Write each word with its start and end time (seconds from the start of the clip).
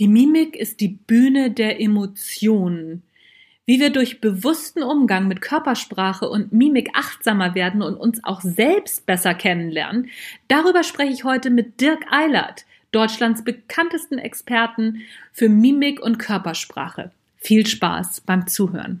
Die 0.00 0.08
Mimik 0.08 0.56
ist 0.56 0.80
die 0.80 0.88
Bühne 0.88 1.52
der 1.52 1.80
Emotionen. 1.80 3.04
Wie 3.64 3.78
wir 3.78 3.90
durch 3.90 4.20
bewussten 4.20 4.82
Umgang 4.82 5.28
mit 5.28 5.40
Körpersprache 5.40 6.28
und 6.28 6.52
Mimik 6.52 6.90
achtsamer 6.94 7.54
werden 7.54 7.80
und 7.80 7.94
uns 7.94 8.22
auch 8.24 8.40
selbst 8.40 9.06
besser 9.06 9.34
kennenlernen, 9.34 10.10
darüber 10.48 10.82
spreche 10.82 11.12
ich 11.12 11.22
heute 11.22 11.48
mit 11.48 11.80
Dirk 11.80 12.06
Eilert, 12.10 12.66
Deutschlands 12.90 13.44
bekanntesten 13.44 14.18
Experten 14.18 15.02
für 15.32 15.48
Mimik 15.48 16.00
und 16.02 16.18
Körpersprache. 16.18 17.12
Viel 17.36 17.64
Spaß 17.64 18.22
beim 18.22 18.48
Zuhören. 18.48 19.00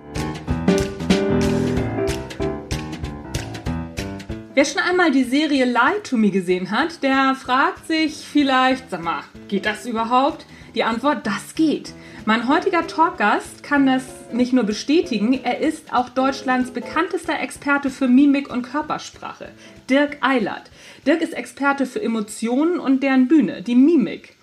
Wer 4.53 4.65
schon 4.65 4.81
einmal 4.81 5.11
die 5.11 5.23
Serie 5.23 5.63
Lie 5.63 6.03
to 6.03 6.17
Me 6.17 6.29
gesehen 6.29 6.71
hat, 6.71 7.03
der 7.03 7.35
fragt 7.35 7.87
sich 7.87 8.15
vielleicht, 8.15 8.89
sag 8.89 9.01
mal, 9.01 9.23
geht 9.47 9.65
das 9.65 9.85
überhaupt? 9.85 10.45
Die 10.75 10.83
Antwort, 10.83 11.25
das 11.25 11.55
geht. 11.55 11.93
Mein 12.25 12.49
heutiger 12.49 12.85
Talkgast 12.85 13.63
kann 13.63 13.85
das 13.85 14.03
nicht 14.33 14.51
nur 14.51 14.65
bestätigen, 14.65 15.39
er 15.41 15.59
ist 15.59 15.93
auch 15.93 16.09
Deutschlands 16.09 16.71
bekanntester 16.71 17.39
Experte 17.39 17.89
für 17.89 18.09
Mimik 18.09 18.51
und 18.51 18.63
Körpersprache, 18.63 19.53
Dirk 19.89 20.17
Eilert. 20.19 20.69
Dirk 21.07 21.21
ist 21.21 21.33
Experte 21.33 21.85
für 21.85 22.01
Emotionen 22.01 22.77
und 22.77 23.03
deren 23.03 23.29
Bühne, 23.29 23.61
die 23.61 23.75
Mimik. 23.75 24.35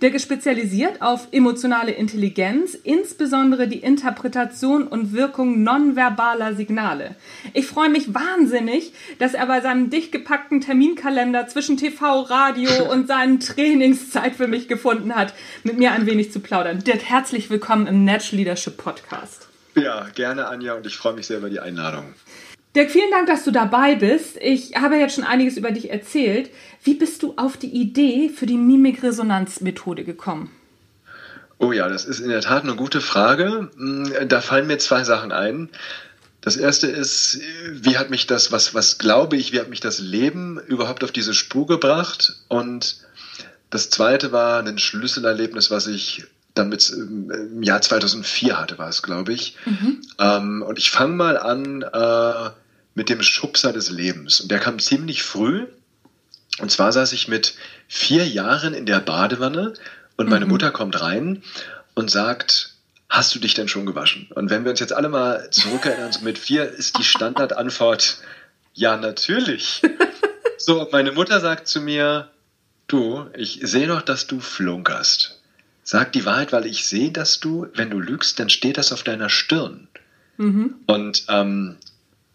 Ist 0.00 0.22
spezialisiert 0.22 1.02
auf 1.02 1.28
emotionale 1.30 1.92
Intelligenz, 1.92 2.74
insbesondere 2.74 3.68
die 3.68 3.80
Interpretation 3.80 4.88
und 4.88 5.12
Wirkung 5.12 5.62
nonverbaler 5.62 6.54
Signale. 6.54 7.16
Ich 7.52 7.66
freue 7.66 7.90
mich 7.90 8.14
wahnsinnig, 8.14 8.94
dass 9.18 9.34
er 9.34 9.46
bei 9.46 9.60
seinem 9.60 9.90
dicht 9.90 10.10
gepackten 10.10 10.62
Terminkalender 10.62 11.46
zwischen 11.48 11.76
TV, 11.76 12.22
Radio 12.22 12.70
und 12.90 13.08
seinen 13.08 13.40
Trainingszeit 13.40 14.34
für 14.34 14.48
mich 14.48 14.68
gefunden 14.68 15.14
hat, 15.14 15.34
mit 15.64 15.78
mir 15.78 15.92
ein 15.92 16.06
wenig 16.06 16.32
zu 16.32 16.40
plaudern. 16.40 16.82
Dirk, 16.82 17.02
herzlich 17.04 17.50
willkommen 17.50 17.86
im 17.86 18.04
Natural 18.04 18.38
Leadership 18.38 18.78
Podcast. 18.78 19.48
Ja, 19.74 20.08
gerne, 20.14 20.48
Anja, 20.48 20.74
und 20.74 20.86
ich 20.86 20.96
freue 20.96 21.12
mich 21.12 21.26
sehr 21.26 21.38
über 21.38 21.50
die 21.50 21.60
Einladung. 21.60 22.14
Dirk, 22.76 22.90
vielen 22.90 23.10
Dank, 23.10 23.26
dass 23.26 23.44
du 23.44 23.50
dabei 23.50 23.96
bist. 23.96 24.36
Ich 24.40 24.76
habe 24.76 24.96
jetzt 24.96 25.16
schon 25.16 25.24
einiges 25.24 25.56
über 25.56 25.72
dich 25.72 25.90
erzählt. 25.90 26.50
Wie 26.84 26.94
bist 26.94 27.22
du 27.22 27.34
auf 27.36 27.56
die 27.56 27.70
Idee 27.70 28.28
für 28.28 28.46
die 28.46 28.56
Mimikresonanzmethode 28.56 30.04
gekommen? 30.04 30.50
Oh 31.58 31.72
ja, 31.72 31.88
das 31.88 32.04
ist 32.04 32.20
in 32.20 32.30
der 32.30 32.40
Tat 32.40 32.62
eine 32.62 32.76
gute 32.76 33.00
Frage. 33.00 33.70
Hm, 33.76 34.28
da 34.28 34.40
fallen 34.40 34.68
mir 34.68 34.78
zwei 34.78 35.02
Sachen 35.02 35.32
ein. 35.32 35.68
Das 36.40 36.56
erste 36.56 36.86
ist, 36.86 37.40
wie 37.70 37.98
hat 37.98 38.08
mich 38.08 38.26
das, 38.26 38.52
was, 38.52 38.72
was 38.72 38.98
glaube 38.98 39.36
ich, 39.36 39.52
wie 39.52 39.60
hat 39.60 39.68
mich 39.68 39.80
das 39.80 39.98
Leben 39.98 40.58
überhaupt 40.68 41.02
auf 41.04 41.12
diese 41.12 41.34
Spur 41.34 41.66
gebracht? 41.66 42.36
Und 42.48 42.96
das 43.68 43.90
zweite 43.90 44.32
war 44.32 44.62
ein 44.64 44.78
Schlüsselerlebnis, 44.78 45.70
was 45.70 45.86
ich 45.88 46.24
dann 46.54 46.68
mit 46.68 46.88
im 46.90 47.62
Jahr 47.62 47.82
2004 47.82 48.58
hatte, 48.58 48.78
war 48.78 48.88
es, 48.88 49.02
glaube 49.02 49.32
ich. 49.32 49.56
Mhm. 49.66 50.00
Ähm, 50.18 50.62
und 50.62 50.78
ich 50.78 50.90
fange 50.90 51.14
mal 51.14 51.36
an 51.36 51.82
äh, 51.82 52.50
mit 52.94 53.08
dem 53.08 53.22
Schubser 53.22 53.72
des 53.72 53.90
Lebens. 53.90 54.40
Und 54.40 54.50
der 54.50 54.58
kam 54.58 54.78
ziemlich 54.78 55.22
früh. 55.22 55.66
Und 56.58 56.70
zwar 56.70 56.92
saß 56.92 57.12
ich 57.12 57.28
mit 57.28 57.54
vier 57.88 58.26
Jahren 58.26 58.74
in 58.74 58.86
der 58.86 59.00
Badewanne 59.00 59.74
und 60.16 60.28
meine 60.28 60.44
mhm. 60.44 60.50
Mutter 60.50 60.70
kommt 60.70 61.00
rein 61.00 61.42
und 61.94 62.10
sagt, 62.10 62.74
hast 63.08 63.34
du 63.34 63.38
dich 63.38 63.54
denn 63.54 63.68
schon 63.68 63.86
gewaschen? 63.86 64.28
Und 64.34 64.50
wenn 64.50 64.64
wir 64.64 64.70
uns 64.70 64.80
jetzt 64.80 64.92
alle 64.92 65.08
mal 65.08 65.48
zurückerinnern, 65.50 66.12
so 66.12 66.20
mit 66.20 66.38
vier 66.38 66.68
ist 66.68 66.98
die 66.98 67.04
Standardantwort, 67.04 68.18
ja, 68.74 68.96
natürlich. 68.96 69.82
So, 70.62 70.86
meine 70.92 71.10
Mutter 71.10 71.40
sagt 71.40 71.68
zu 71.68 71.80
mir, 71.80 72.28
du, 72.86 73.24
ich 73.34 73.60
sehe 73.62 73.86
doch, 73.86 74.02
dass 74.02 74.26
du 74.26 74.40
flunkerst. 74.40 75.40
Sag 75.82 76.12
die 76.12 76.26
Wahrheit, 76.26 76.52
weil 76.52 76.66
ich 76.66 76.86
sehe, 76.86 77.10
dass 77.10 77.40
du, 77.40 77.66
wenn 77.74 77.88
du 77.88 77.98
lügst, 77.98 78.38
dann 78.38 78.50
steht 78.50 78.76
das 78.76 78.92
auf 78.92 79.02
deiner 79.02 79.30
Stirn. 79.30 79.88
Mhm. 80.36 80.74
Und 80.86 81.24
ähm, 81.28 81.76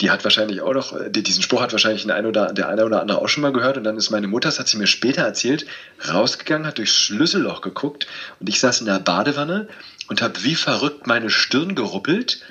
die 0.01 0.11
hat 0.11 0.23
wahrscheinlich 0.25 0.61
auch 0.61 0.73
noch, 0.73 0.93
diesen 1.09 1.41
Spruch 1.41 1.61
hat 1.61 1.71
wahrscheinlich 1.71 2.11
ein 2.11 2.25
oder, 2.25 2.51
der 2.51 2.67
eine 2.67 2.85
oder 2.85 3.01
andere 3.01 3.21
auch 3.21 3.29
schon 3.29 3.43
mal 3.43 3.53
gehört. 3.53 3.77
Und 3.77 3.85
dann 3.85 3.95
ist 3.95 4.09
meine 4.09 4.27
Mutter, 4.27 4.49
das 4.49 4.59
hat 4.59 4.67
sie 4.67 4.77
mir 4.77 4.87
später 4.87 5.21
erzählt, 5.21 5.65
rausgegangen, 6.07 6.67
hat 6.67 6.77
durchs 6.77 6.95
Schlüsselloch 6.95 7.61
geguckt 7.61 8.07
und 8.39 8.49
ich 8.49 8.59
saß 8.59 8.81
in 8.81 8.87
der 8.87 8.99
Badewanne 8.99 9.69
und 10.09 10.21
habe 10.21 10.43
wie 10.43 10.55
verrückt 10.55 11.07
meine 11.07 11.29
Stirn 11.29 11.75
geruppelt, 11.75 12.41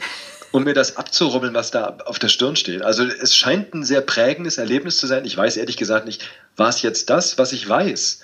um 0.52 0.64
mir 0.64 0.72
das 0.72 0.96
abzurubbeln, 0.96 1.52
was 1.52 1.70
da 1.70 1.98
auf 2.06 2.18
der 2.18 2.28
Stirn 2.28 2.56
steht. 2.56 2.82
Also 2.82 3.04
es 3.04 3.36
scheint 3.36 3.74
ein 3.74 3.84
sehr 3.84 4.00
prägendes 4.00 4.56
Erlebnis 4.56 4.96
zu 4.96 5.06
sein. 5.06 5.26
Ich 5.26 5.36
weiß 5.36 5.58
ehrlich 5.58 5.76
gesagt 5.76 6.06
nicht, 6.06 6.26
war 6.56 6.70
es 6.70 6.80
jetzt 6.80 7.10
das, 7.10 7.36
was 7.36 7.52
ich 7.52 7.68
weiß, 7.68 8.20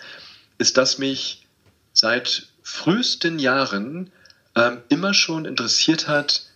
ist, 0.57 0.77
dass 0.79 0.99
mich 0.99 1.47
seit 1.93 2.47
frühesten 2.63 3.39
Jahren 3.39 4.13
ähm, 4.57 4.79
immer 4.89 5.13
schon 5.13 5.45
interessiert 5.45 6.09
hat, 6.09 6.50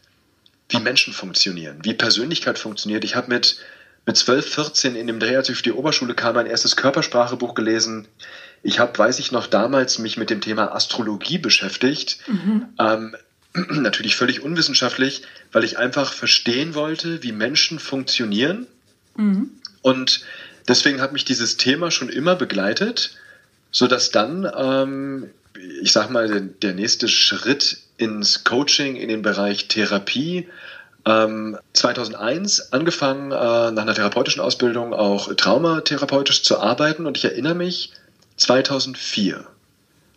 wie 0.68 0.80
Menschen 0.80 1.12
funktionieren, 1.12 1.78
wie 1.82 1.94
Persönlichkeit 1.94 2.58
funktioniert. 2.58 3.04
Ich 3.04 3.16
habe 3.16 3.28
mit, 3.28 3.58
mit 4.06 4.16
12, 4.16 4.54
14 4.54 4.96
in 4.96 5.06
dem 5.06 5.20
Dreh, 5.20 5.36
als 5.36 5.48
ich 5.48 5.56
auf 5.56 5.62
die 5.62 5.72
Oberschule 5.72 6.14
kam, 6.14 6.34
mein 6.34 6.46
erstes 6.46 6.76
Körpersprachebuch 6.76 7.54
gelesen. 7.54 8.08
Ich 8.62 8.78
habe, 8.78 8.96
weiß 8.98 9.18
ich 9.18 9.30
noch, 9.30 9.46
damals 9.46 9.98
mich 9.98 10.16
mit 10.16 10.30
dem 10.30 10.40
Thema 10.40 10.74
Astrologie 10.74 11.38
beschäftigt. 11.38 12.18
Mhm. 12.26 12.66
Ähm, 12.78 13.16
natürlich 13.54 14.16
völlig 14.16 14.42
unwissenschaftlich, 14.42 15.22
weil 15.52 15.64
ich 15.64 15.78
einfach 15.78 16.12
verstehen 16.12 16.74
wollte, 16.74 17.22
wie 17.22 17.32
Menschen 17.32 17.78
funktionieren. 17.78 18.66
Mhm. 19.16 19.50
Und 19.82 20.24
deswegen 20.66 21.00
hat 21.00 21.12
mich 21.12 21.24
dieses 21.24 21.56
Thema 21.58 21.90
schon 21.90 22.08
immer 22.08 22.36
begleitet, 22.36 23.16
sodass 23.70 24.10
dann, 24.10 24.50
ähm, 24.56 25.30
ich 25.82 25.92
sag 25.92 26.10
mal, 26.10 26.26
der, 26.26 26.40
der 26.40 26.72
nächste 26.72 27.06
Schritt 27.06 27.83
ins 27.96 28.44
Coaching, 28.44 28.96
in 28.96 29.08
den 29.08 29.22
Bereich 29.22 29.68
Therapie. 29.68 30.48
Ähm, 31.06 31.58
2001 31.74 32.72
angefangen, 32.72 33.30
äh, 33.30 33.34
nach 33.34 33.82
einer 33.82 33.94
therapeutischen 33.94 34.40
Ausbildung 34.40 34.94
auch 34.94 35.32
traumatherapeutisch 35.34 36.42
zu 36.42 36.58
arbeiten 36.60 37.06
und 37.06 37.18
ich 37.18 37.24
erinnere 37.24 37.54
mich, 37.54 37.92
2004 38.36 39.46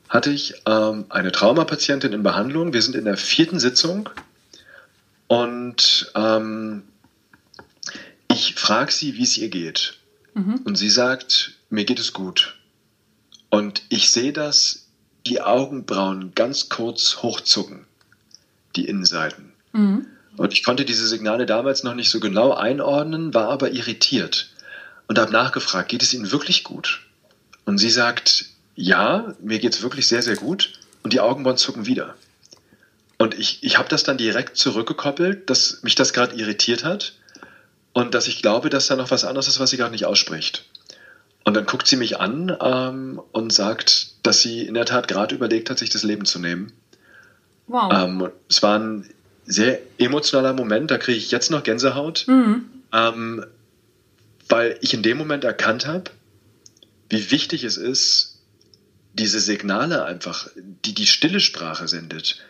hatte 0.09 0.29
ich 0.31 0.53
ähm, 0.65 1.05
eine 1.09 1.31
Traumapatientin 1.31 2.13
in 2.13 2.23
Behandlung. 2.23 2.71
Wir 2.71 2.81
sind 2.81 2.95
in 2.95 3.05
der 3.05 3.17
vierten 3.17 3.59
Sitzung 3.59 4.09
und 5.27 6.11
ähm, 6.15 6.83
ich 8.29 8.55
frage 8.55 8.91
sie, 8.91 9.15
wie 9.15 9.23
es 9.23 9.37
ihr 9.37 9.49
geht. 9.49 9.99
Mhm. 10.33 10.61
Und 10.63 10.77
sie 10.77 10.89
sagt, 10.89 11.53
mir 11.69 11.85
geht 11.85 11.99
es 11.99 12.13
gut. 12.13 12.55
Und 13.49 13.83
ich 13.89 14.11
sehe 14.11 14.33
das 14.33 14.86
die 15.27 15.41
Augenbrauen 15.41 16.31
ganz 16.35 16.69
kurz 16.69 17.17
hochzucken, 17.21 17.85
die 18.75 18.87
Innenseiten. 18.87 19.51
Mhm. 19.73 20.07
Und 20.37 20.53
ich 20.53 20.63
konnte 20.63 20.85
diese 20.85 21.07
Signale 21.07 21.45
damals 21.45 21.83
noch 21.83 21.95
nicht 21.95 22.09
so 22.09 22.19
genau 22.19 22.53
einordnen, 22.53 23.33
war 23.33 23.49
aber 23.49 23.71
irritiert 23.71 24.51
und 25.07 25.17
habe 25.19 25.31
nachgefragt, 25.31 25.89
geht 25.89 26.03
es 26.03 26.13
Ihnen 26.13 26.31
wirklich 26.31 26.63
gut? 26.63 27.01
Und 27.65 27.79
sie 27.79 27.89
sagt, 27.89 28.45
ja, 28.75 29.33
mir 29.41 29.59
geht 29.59 29.73
es 29.73 29.81
wirklich 29.81 30.07
sehr, 30.07 30.21
sehr 30.21 30.35
gut 30.35 30.73
und 31.03 31.11
die 31.11 31.19
Augenbrauen 31.19 31.57
zucken 31.57 31.85
wieder. 31.85 32.15
Und 33.17 33.33
ich, 33.33 33.63
ich 33.63 33.77
habe 33.77 33.89
das 33.89 34.03
dann 34.03 34.17
direkt 34.17 34.57
zurückgekoppelt, 34.57 35.49
dass 35.49 35.81
mich 35.81 35.95
das 35.95 36.13
gerade 36.13 36.35
irritiert 36.35 36.83
hat 36.83 37.13
und 37.93 38.13
dass 38.13 38.27
ich 38.27 38.41
glaube, 38.43 38.69
dass 38.69 38.87
da 38.87 38.95
noch 38.95 39.09
was 39.09 39.25
anderes 39.25 39.47
ist, 39.47 39.59
was 39.59 39.71
sie 39.71 39.77
gerade 39.77 39.91
nicht 39.91 40.05
ausspricht. 40.05 40.65
Und 41.47 41.53
dann 41.53 41.65
guckt 41.65 41.87
sie 41.87 41.95
mich 41.95 42.19
an 42.19 42.53
ähm, 42.59 43.21
und 43.31 43.53
sagt, 43.53 44.15
dass 44.23 44.41
sie 44.41 44.63
in 44.63 44.73
der 44.73 44.83
Tat 44.83 45.07
gerade 45.07 45.33
überlegt 45.33 45.69
hat, 45.69 45.79
sich 45.79 45.89
das 45.89 46.03
Leben 46.03 46.25
zu 46.25 46.39
nehmen. 46.39 46.73
Wow. 47.67 47.89
Ähm, 47.93 48.29
es 48.49 48.61
war 48.61 48.77
ein 48.77 49.09
sehr 49.45 49.79
emotionaler 49.97 50.51
Moment, 50.51 50.91
da 50.91 50.97
kriege 50.97 51.17
ich 51.17 51.31
jetzt 51.31 51.49
noch 51.49 51.63
Gänsehaut, 51.63 52.25
mhm. 52.27 52.65
ähm, 52.91 53.45
weil 54.49 54.77
ich 54.81 54.93
in 54.93 55.03
dem 55.03 55.17
Moment 55.17 55.45
erkannt 55.45 55.87
habe, 55.87 56.11
wie 57.09 57.31
wichtig 57.31 57.63
es 57.63 57.77
ist, 57.77 58.39
diese 59.13 59.39
Signale 59.39 60.03
einfach, 60.03 60.49
die 60.57 60.93
die 60.93 61.07
stille 61.07 61.39
Sprache 61.39 61.87
sendet, 61.87 62.43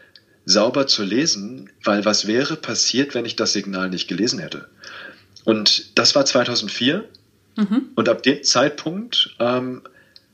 sauber 0.45 0.88
zu 0.88 1.03
lesen, 1.03 1.69
weil 1.83 2.03
was 2.03 2.25
wäre 2.25 2.55
passiert, 2.55 3.13
wenn 3.13 3.25
ich 3.25 3.35
das 3.35 3.53
Signal 3.53 3.91
nicht 3.91 4.07
gelesen 4.07 4.39
hätte? 4.39 4.67
Und 5.44 5.99
das 5.99 6.15
war 6.15 6.25
2004. 6.25 7.07
Mhm. 7.57 7.89
Und 7.95 8.07
ab 8.07 8.24
dem 8.24 8.44
Zeitpunkt 8.44 9.36
ähm, 9.39 9.81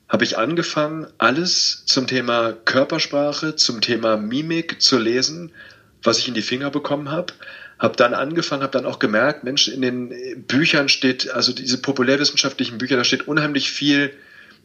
habe 0.08 0.24
ich 0.24 0.38
angefangen, 0.38 1.08
alles 1.18 1.86
zum 1.86 2.06
Thema 2.06 2.54
Körpersprache, 2.54 3.56
zum 3.56 3.81
Thema 3.81 4.18
Mimik 4.18 4.81
zu 4.81 5.00
lesen, 5.00 5.52
was 6.04 6.20
ich 6.20 6.28
in 6.28 6.36
die 6.36 6.42
Finger 6.42 6.70
bekommen 6.70 7.10
habe. 7.10 7.34
Habe 7.80 7.96
dann 7.96 8.14
angefangen, 8.14 8.62
habe 8.62 8.72
dann 8.72 8.86
auch 8.86 9.00
gemerkt, 9.00 9.44
Mensch, 9.44 9.68
in 9.68 9.81
den 9.81 10.14
Büchern 10.48 10.88
steht, 10.90 11.31
also 11.31 11.54
diese 11.54 11.81
populärwissenschaftlichen 11.81 12.78
Bücher, 12.78 12.98
da 12.98 13.04
steht 13.04 13.28
unheimlich 13.28 13.72
viel, 13.72 14.14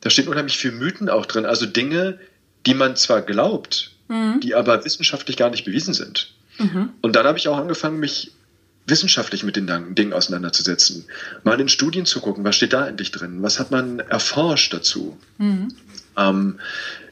da 0.02 0.10
steht 0.10 0.28
unheimlich 0.28 0.58
viel 0.58 0.72
Mythen 0.72 1.08
auch 1.08 1.26
drin. 1.26 1.46
Also 1.46 1.64
Dinge, 1.64 2.19
die 2.66 2.75
man 2.75 2.96
zwar 2.96 3.22
glaubt, 3.22 3.93
mhm. 4.08 4.40
die 4.40 4.55
aber 4.55 4.84
wissenschaftlich 4.84 5.37
gar 5.37 5.50
nicht 5.50 5.64
bewiesen 5.64 5.94
sind. 5.94 6.34
Mhm. 6.58 6.90
Und 7.00 7.16
dann 7.16 7.26
habe 7.26 7.38
ich 7.38 7.49
auch 7.49 7.56
angefangen, 7.56 7.99
mich 8.00 8.32
wissenschaftlich 8.88 9.44
mit 9.44 9.56
den 9.56 9.94
Dingen 9.94 10.12
auseinanderzusetzen, 10.12 11.05
mal 11.44 11.61
in 11.61 11.69
Studien 11.69 12.06
zu 12.06 12.20
gucken, 12.20 12.44
was 12.44 12.56
steht 12.56 12.73
da 12.73 12.87
endlich 12.87 13.11
drin, 13.11 13.43
was 13.43 13.58
hat 13.58 13.70
man 13.70 14.00
erforscht 14.00 14.73
dazu. 14.73 15.19
Mhm. 15.38 15.75
Ähm, 16.17 16.58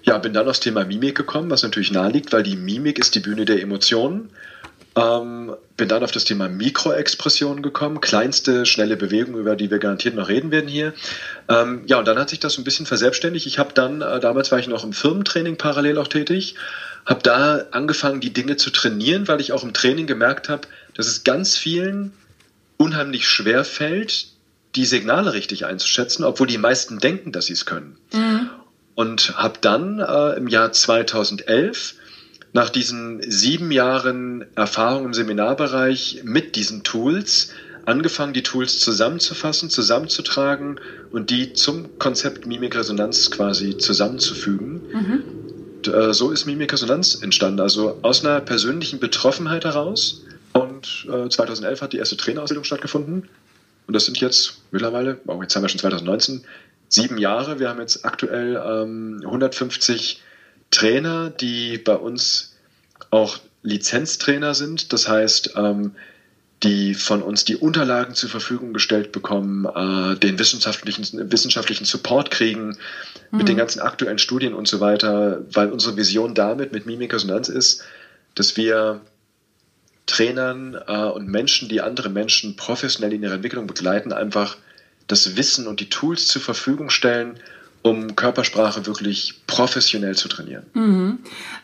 ja, 0.02 0.19
bin 0.19 0.32
dann 0.32 0.49
aufs 0.49 0.61
Thema 0.61 0.84
Mimik 0.84 1.17
gekommen, 1.17 1.50
was 1.50 1.62
natürlich 1.62 1.90
naheliegt, 1.90 2.32
weil 2.32 2.43
die 2.43 2.56
Mimik 2.56 2.99
ist 2.99 3.14
die 3.14 3.20
Bühne 3.20 3.44
der 3.44 3.61
Emotionen. 3.61 4.31
Ähm, 4.96 5.55
bin 5.76 5.88
dann 5.88 6.02
auf 6.02 6.11
das 6.11 6.25
Thema 6.25 6.49
Mikroexpression 6.49 7.61
gekommen, 7.61 8.00
kleinste, 8.00 8.64
schnelle 8.64 8.96
Bewegungen, 8.96 9.38
über 9.38 9.55
die 9.55 9.70
wir 9.70 9.79
garantiert 9.79 10.14
noch 10.14 10.29
reden 10.29 10.50
werden 10.50 10.69
hier. 10.69 10.94
Ähm, 11.50 11.82
ja, 11.87 11.99
und 11.99 12.08
dann 12.08 12.19
hat 12.19 12.31
sich 12.31 12.40
das 12.40 12.56
ein 12.56 12.64
bisschen 12.64 12.87
verselbstständigt. 12.87 13.46
Ich 13.46 13.58
habe 13.58 13.75
dann, 13.75 14.00
äh, 14.00 14.20
damals 14.20 14.52
war 14.52 14.58
ich 14.58 14.69
noch 14.69 14.84
im 14.84 14.94
Firmentraining 14.94 15.56
parallel 15.56 15.99
auch 15.99 16.08
tätig, 16.08 16.55
habe 17.05 17.20
da 17.22 17.64
angefangen, 17.72 18.20
die 18.20 18.32
Dinge 18.32 18.56
zu 18.56 18.70
trainieren, 18.70 19.29
weil 19.29 19.40
ich 19.40 19.52
auch 19.52 19.64
im 19.64 19.75
Training 19.75 20.06
gemerkt 20.06 20.49
habe, 20.49 20.67
dass 20.96 21.06
es 21.06 21.25
ganz 21.25 21.56
vielen 21.56 22.12
unheimlich 22.76 23.28
schwer 23.28 23.64
fällt, 23.64 24.28
die 24.75 24.84
Signale 24.84 25.32
richtig 25.32 25.64
einzuschätzen, 25.64 26.25
obwohl 26.25 26.46
die 26.46 26.58
meisten 26.58 26.98
denken, 26.98 27.32
dass 27.32 27.46
sie 27.46 27.54
es 27.54 27.66
können. 27.66 27.96
Mhm. 28.12 28.50
Und 28.94 29.37
habe 29.37 29.58
dann 29.60 29.98
äh, 29.98 30.37
im 30.37 30.48
Jahr 30.48 30.72
2011 30.72 31.94
nach 32.52 32.70
diesen 32.70 33.20
sieben 33.31 33.70
Jahren 33.70 34.46
Erfahrung 34.54 35.06
im 35.06 35.14
Seminarbereich 35.14 36.22
mit 36.25 36.56
diesen 36.56 36.82
Tools 36.82 37.50
angefangen, 37.84 38.32
die 38.32 38.43
Tools 38.43 38.81
zusammenzufassen, 38.81 39.70
zusammenzutragen 39.70 40.81
und 41.10 41.31
die 41.31 41.52
zum 41.52 41.98
Konzept 41.98 42.46
Mimikresonanz 42.46 43.31
quasi 43.31 43.78
zusammenzufügen. 43.78 44.82
Mhm. 44.93 45.25
Und, 45.76 45.88
äh, 45.88 46.12
so 46.12 46.31
ist 46.31 46.46
Mimikresonanz 46.46 47.22
entstanden, 47.22 47.60
also 47.60 47.98
aus 48.02 48.25
einer 48.25 48.40
persönlichen 48.40 48.98
Betroffenheit 48.98 49.64
heraus. 49.64 50.25
Und 50.56 51.06
äh, 51.11 51.29
2011 51.29 51.82
hat 51.82 51.93
die 51.93 51.99
erste 51.99 52.17
Trainerausbildung 52.17 52.64
stattgefunden. 52.64 53.29
Und 53.87 53.94
das 53.94 54.06
sind 54.06 54.19
jetzt 54.20 54.62
mittlerweile, 54.70 55.20
oh, 55.26 55.41
jetzt 55.43 55.55
haben 55.55 55.62
wir 55.62 55.69
schon 55.69 55.81
2019, 55.81 56.44
sieben 56.88 57.19
Jahre. 57.19 57.61
Wir 57.61 57.69
haben 57.69 57.81
jetzt 57.81 58.05
aktuell 58.05 58.56
ähm, 58.56 59.20
150 59.25 60.23
Trainer, 60.70 61.31
die 61.31 61.79
bei 61.79 61.94
uns 61.94 62.56
auch 63.11 63.38
Lizenztrainer 63.62 64.55
sind. 64.55 64.93
Das 64.93 65.08
heißt, 65.08 65.55
ähm, 65.56 65.93
die 66.62 66.94
von 66.94 67.23
uns 67.23 67.44
die 67.44 67.56
Unterlagen 67.56 68.14
zur 68.14 68.31
Verfügung 68.31 68.73
gestellt 68.73 69.12
bekommen, 69.12 69.67
äh, 69.67 70.19
den 70.19 70.38
wissenschaftlichen, 70.38 71.31
wissenschaftlichen 71.31 71.85
Support 71.85 72.31
kriegen, 72.31 72.79
mhm. 73.31 73.38
mit 73.38 73.49
den 73.49 73.56
ganzen 73.56 73.81
aktuellen 73.81 74.19
Studien 74.19 74.55
und 74.55 74.67
so 74.67 74.81
weiter, 74.81 75.43
weil 75.53 75.70
unsere 75.70 75.97
Vision 75.97 76.35
damit 76.35 76.73
mit 76.73 76.87
Mimikresonanz 76.87 77.49
ist, 77.49 77.85
dass 78.35 78.56
wir 78.56 79.03
Trainern 80.06 80.76
äh, 80.87 81.05
und 81.05 81.29
Menschen, 81.29 81.69
die 81.69 81.81
andere 81.81 82.08
Menschen 82.08 82.56
professionell 82.56 83.12
in 83.12 83.23
ihrer 83.23 83.35
Entwicklung 83.35 83.67
begleiten, 83.67 84.12
einfach 84.12 84.56
das 85.06 85.37
Wissen 85.37 85.67
und 85.67 85.81
die 85.81 85.88
Tools 85.88 86.26
zur 86.26 86.43
Verfügung 86.43 86.91
stellen, 86.91 87.38
um 87.82 88.17
Körpersprache 88.17 88.85
wirklich 88.87 89.47
professionell 89.47 90.17
zu 90.17 90.29
trainieren. 90.29 90.67
Mhm. 90.75 91.19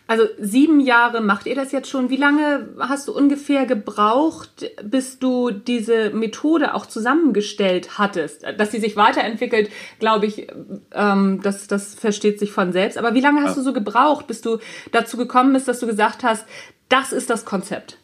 Also 0.06 0.24
sieben 0.38 0.78
Jahre 0.78 1.20
macht 1.20 1.46
ihr 1.46 1.56
das 1.56 1.72
jetzt 1.72 1.90
schon. 1.90 2.10
Wie 2.10 2.16
lange 2.16 2.68
hast 2.78 3.08
du 3.08 3.12
ungefähr 3.12 3.66
gebraucht, 3.66 4.70
bis 4.84 5.18
du 5.18 5.50
diese 5.50 6.10
Methode 6.10 6.74
auch 6.74 6.86
zusammengestellt 6.86 7.98
hattest? 7.98 8.44
Dass 8.56 8.70
sie 8.70 8.78
sich 8.78 8.96
weiterentwickelt, 8.96 9.70
glaube 9.98 10.26
ich, 10.26 10.46
ähm, 10.92 11.40
das, 11.42 11.66
das 11.66 11.94
versteht 11.94 12.38
sich 12.38 12.52
von 12.52 12.72
selbst. 12.72 12.98
Aber 12.98 13.14
wie 13.14 13.20
lange 13.20 13.42
hast 13.42 13.50
ja. 13.50 13.56
du 13.56 13.62
so 13.62 13.72
gebraucht, 13.72 14.28
bis 14.28 14.42
du 14.42 14.58
dazu 14.92 15.16
gekommen 15.16 15.52
bist, 15.52 15.66
dass 15.66 15.80
du 15.80 15.86
gesagt 15.86 16.22
hast, 16.22 16.46
das 16.88 17.12
ist 17.12 17.30
das 17.30 17.44
Konzept? 17.44 17.98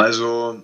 Also 0.00 0.62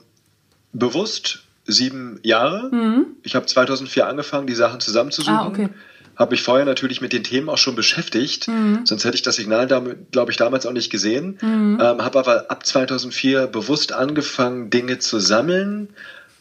bewusst 0.73 1.41
sieben 1.67 2.21
Jahre. 2.23 2.71
Mhm. 2.71 3.07
Ich 3.23 3.35
habe 3.35 3.47
2004 3.47 4.07
angefangen, 4.07 4.47
die 4.47 4.55
Sachen 4.55 4.81
zusammenzusuchen. 4.81 5.35
Ah, 5.35 5.47
okay 5.47 5.69
habe 6.17 6.31
mich 6.31 6.43
vorher 6.43 6.65
natürlich 6.65 7.01
mit 7.01 7.13
den 7.13 7.23
Themen 7.23 7.49
auch 7.49 7.59
schon 7.59 7.77
beschäftigt, 7.77 8.49
mhm. 8.49 8.81
sonst 8.85 9.05
hätte 9.05 9.17
ich 9.17 9.23
das 9.23 9.37
Signal, 9.37 9.67
glaube 9.67 10.31
ich, 10.31 10.37
damals 10.37 10.67
auch 10.67 10.73
nicht 10.73 10.91
gesehen. 10.91 11.39
Mhm. 11.43 11.79
Ähm, 11.81 12.03
habe 12.03 12.19
aber 12.19 12.51
ab 12.51 12.65
2004 12.65 13.47
bewusst 13.47 13.93
angefangen, 13.93 14.71
Dinge 14.71 14.99
zu 14.99 15.19
sammeln, 15.21 15.91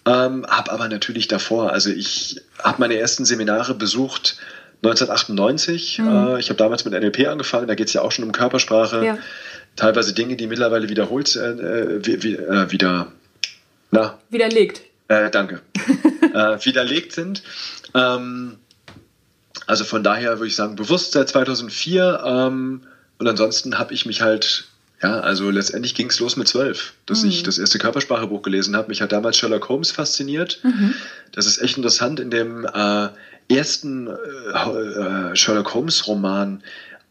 ähm, 0.05 0.45
habe 0.47 0.71
aber 0.71 0.87
natürlich 0.87 1.27
davor, 1.27 1.73
also 1.73 1.89
ich 1.89 2.41
habe 2.63 2.77
meine 2.79 2.95
ersten 2.95 3.25
Seminare 3.25 3.73
besucht 3.73 4.37
1998. 4.83 5.99
Mhm. 5.99 6.07
Äh, 6.07 6.39
ich 6.39 6.49
habe 6.49 6.57
damals 6.57 6.85
mit 6.85 6.93
NLP 6.93 7.27
angefangen, 7.27 7.67
da 7.67 7.75
geht 7.75 7.87
es 7.87 7.93
ja 7.93 8.01
auch 8.01 8.11
schon 8.11 8.23
um 8.23 8.31
Körpersprache. 8.31 9.05
Ja. 9.05 9.17
Teilweise 9.75 10.13
Dinge, 10.13 10.35
die 10.35 10.47
mittlerweile 10.47 10.89
wiederholt, 10.89 11.35
äh, 11.35 12.05
wie, 12.05 12.23
wie, 12.23 12.35
äh, 12.35 12.71
wieder, 12.71 13.11
na? 13.91 14.17
Widerlegt. 14.29 14.81
Äh, 15.07 15.29
danke. 15.29 15.61
äh, 16.33 16.65
widerlegt 16.65 17.11
sind. 17.11 17.43
Ähm, 17.93 18.57
also 19.67 19.83
von 19.83 20.03
daher 20.03 20.37
würde 20.39 20.47
ich 20.47 20.55
sagen, 20.55 20.75
bewusst 20.75 21.13
seit 21.13 21.29
2004. 21.29 22.23
Ähm, 22.25 22.81
und 23.17 23.27
ansonsten 23.27 23.77
habe 23.77 23.93
ich 23.93 24.05
mich 24.05 24.21
halt, 24.21 24.65
ja, 25.01 25.19
also 25.19 25.49
letztendlich 25.49 25.95
ging 25.95 26.09
es 26.09 26.19
los 26.19 26.35
mit 26.35 26.47
zwölf, 26.47 26.93
dass 27.05 27.23
mhm. 27.23 27.29
ich 27.29 27.43
das 27.43 27.57
erste 27.57 27.79
Körpersprachebuch 27.79 28.41
gelesen 28.41 28.75
habe. 28.75 28.89
Mich 28.89 29.01
hat 29.01 29.11
damals 29.11 29.37
Sherlock 29.37 29.69
Holmes 29.69 29.91
fasziniert. 29.91 30.59
Mhm. 30.63 30.93
Das 31.31 31.45
ist 31.45 31.59
echt 31.59 31.77
interessant. 31.77 32.19
In 32.19 32.29
dem 32.29 32.65
äh, 32.65 33.09
ersten 33.49 34.07
äh, 34.07 35.31
äh 35.31 35.35
Sherlock 35.35 35.73
Holmes 35.73 36.07
Roman, 36.07 36.63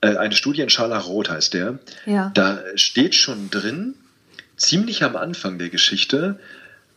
äh, 0.05 0.17
eine 0.19 0.35
Studie 0.35 0.61
in 0.61 0.69
Scharlachrot 0.69 1.31
heißt 1.31 1.55
der, 1.55 1.79
ja. 2.05 2.31
da 2.35 2.61
steht 2.75 3.15
schon 3.15 3.51
drin, 3.51 3.95
ziemlich 4.57 5.03
am 5.03 5.17
Anfang 5.17 5.59
der 5.59 5.71
Geschichte, 5.71 6.39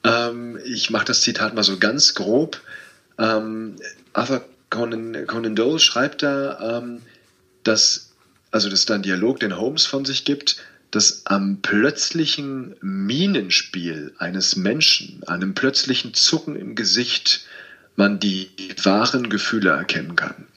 ähm, 0.03 0.59
ich 0.65 0.89
mache 0.89 1.05
das 1.05 1.21
Zitat 1.21 1.55
mal 1.55 1.63
so 1.63 1.77
ganz 1.77 2.15
grob, 2.15 2.59
ähm, 3.17 3.77
Arthur 4.13 4.43
Conan, 4.69 5.25
Conan 5.25 5.55
Doyle 5.55 5.79
schreibt 5.79 6.21
da, 6.21 6.79
ähm, 6.79 7.01
dass, 7.63 8.11
also 8.51 8.69
das 8.69 8.81
ist 8.81 8.91
ein 8.91 9.03
Dialog, 9.03 9.39
den 9.39 9.57
Holmes 9.57 9.85
von 9.85 10.03
sich 10.03 10.25
gibt, 10.25 10.57
dass 10.91 11.25
am 11.25 11.59
plötzlichen 11.61 12.75
Minenspiel 12.81 14.13
eines 14.17 14.57
Menschen, 14.57 15.23
einem 15.27 15.53
plötzlichen 15.53 16.13
Zucken 16.13 16.55
im 16.57 16.75
Gesicht, 16.75 17.45
man 17.95 18.19
die 18.19 18.49
wahren 18.83 19.29
Gefühle 19.29 19.69
erkennen 19.71 20.15
kann. 20.15 20.47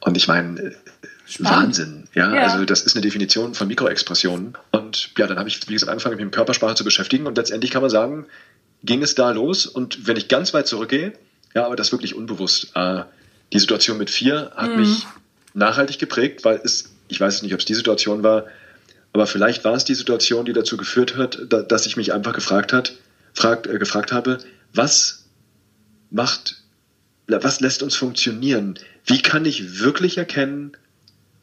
Und 0.00 0.16
ich 0.16 0.28
meine, 0.28 0.74
Wahnsinn. 1.38 2.08
Ja? 2.14 2.34
ja? 2.34 2.42
also 2.42 2.64
das 2.64 2.82
ist 2.82 2.96
eine 2.96 3.02
Definition 3.02 3.54
von 3.54 3.68
Mikroexpressionen. 3.68 4.54
Und 4.70 5.10
ja, 5.18 5.26
dann 5.26 5.38
habe 5.38 5.48
ich, 5.48 5.68
wie 5.68 5.72
gesagt, 5.72 5.90
angefangen, 5.90 6.16
mich 6.16 6.24
mit 6.24 6.34
Körpersprache 6.34 6.74
zu 6.74 6.84
beschäftigen. 6.84 7.26
Und 7.26 7.36
letztendlich 7.36 7.70
kann 7.70 7.82
man 7.82 7.90
sagen, 7.90 8.26
ging 8.82 9.02
es 9.02 9.14
da 9.14 9.30
los. 9.30 9.66
Und 9.66 10.06
wenn 10.06 10.16
ich 10.16 10.28
ganz 10.28 10.54
weit 10.54 10.66
zurückgehe, 10.66 11.12
ja, 11.54 11.64
aber 11.66 11.76
das 11.76 11.92
wirklich 11.92 12.14
unbewusst. 12.14 12.72
Äh, 12.74 13.02
die 13.52 13.58
Situation 13.58 13.98
mit 13.98 14.10
vier 14.10 14.52
hat 14.54 14.70
mhm. 14.70 14.80
mich 14.80 15.06
nachhaltig 15.54 15.98
geprägt, 15.98 16.44
weil 16.44 16.60
es, 16.64 16.92
ich 17.08 17.20
weiß 17.20 17.42
nicht, 17.42 17.54
ob 17.54 17.60
es 17.60 17.66
die 17.66 17.74
Situation 17.74 18.22
war, 18.22 18.46
aber 19.12 19.28
vielleicht 19.28 19.64
war 19.64 19.74
es 19.74 19.84
die 19.84 19.94
Situation, 19.94 20.44
die 20.44 20.52
dazu 20.52 20.76
geführt 20.76 21.16
hat, 21.16 21.38
da, 21.48 21.62
dass 21.62 21.86
ich 21.86 21.96
mich 21.96 22.12
einfach 22.12 22.32
gefragt 22.32 22.72
hat, 22.72 22.94
fragt, 23.32 23.68
äh, 23.68 23.78
gefragt 23.78 24.12
habe, 24.12 24.38
was 24.72 25.26
macht, 26.10 26.56
was 27.28 27.60
lässt 27.60 27.82
uns 27.82 27.94
funktionieren? 27.94 28.78
Wie 29.06 29.22
kann 29.22 29.44
ich 29.44 29.78
wirklich 29.78 30.18
erkennen, 30.18 30.72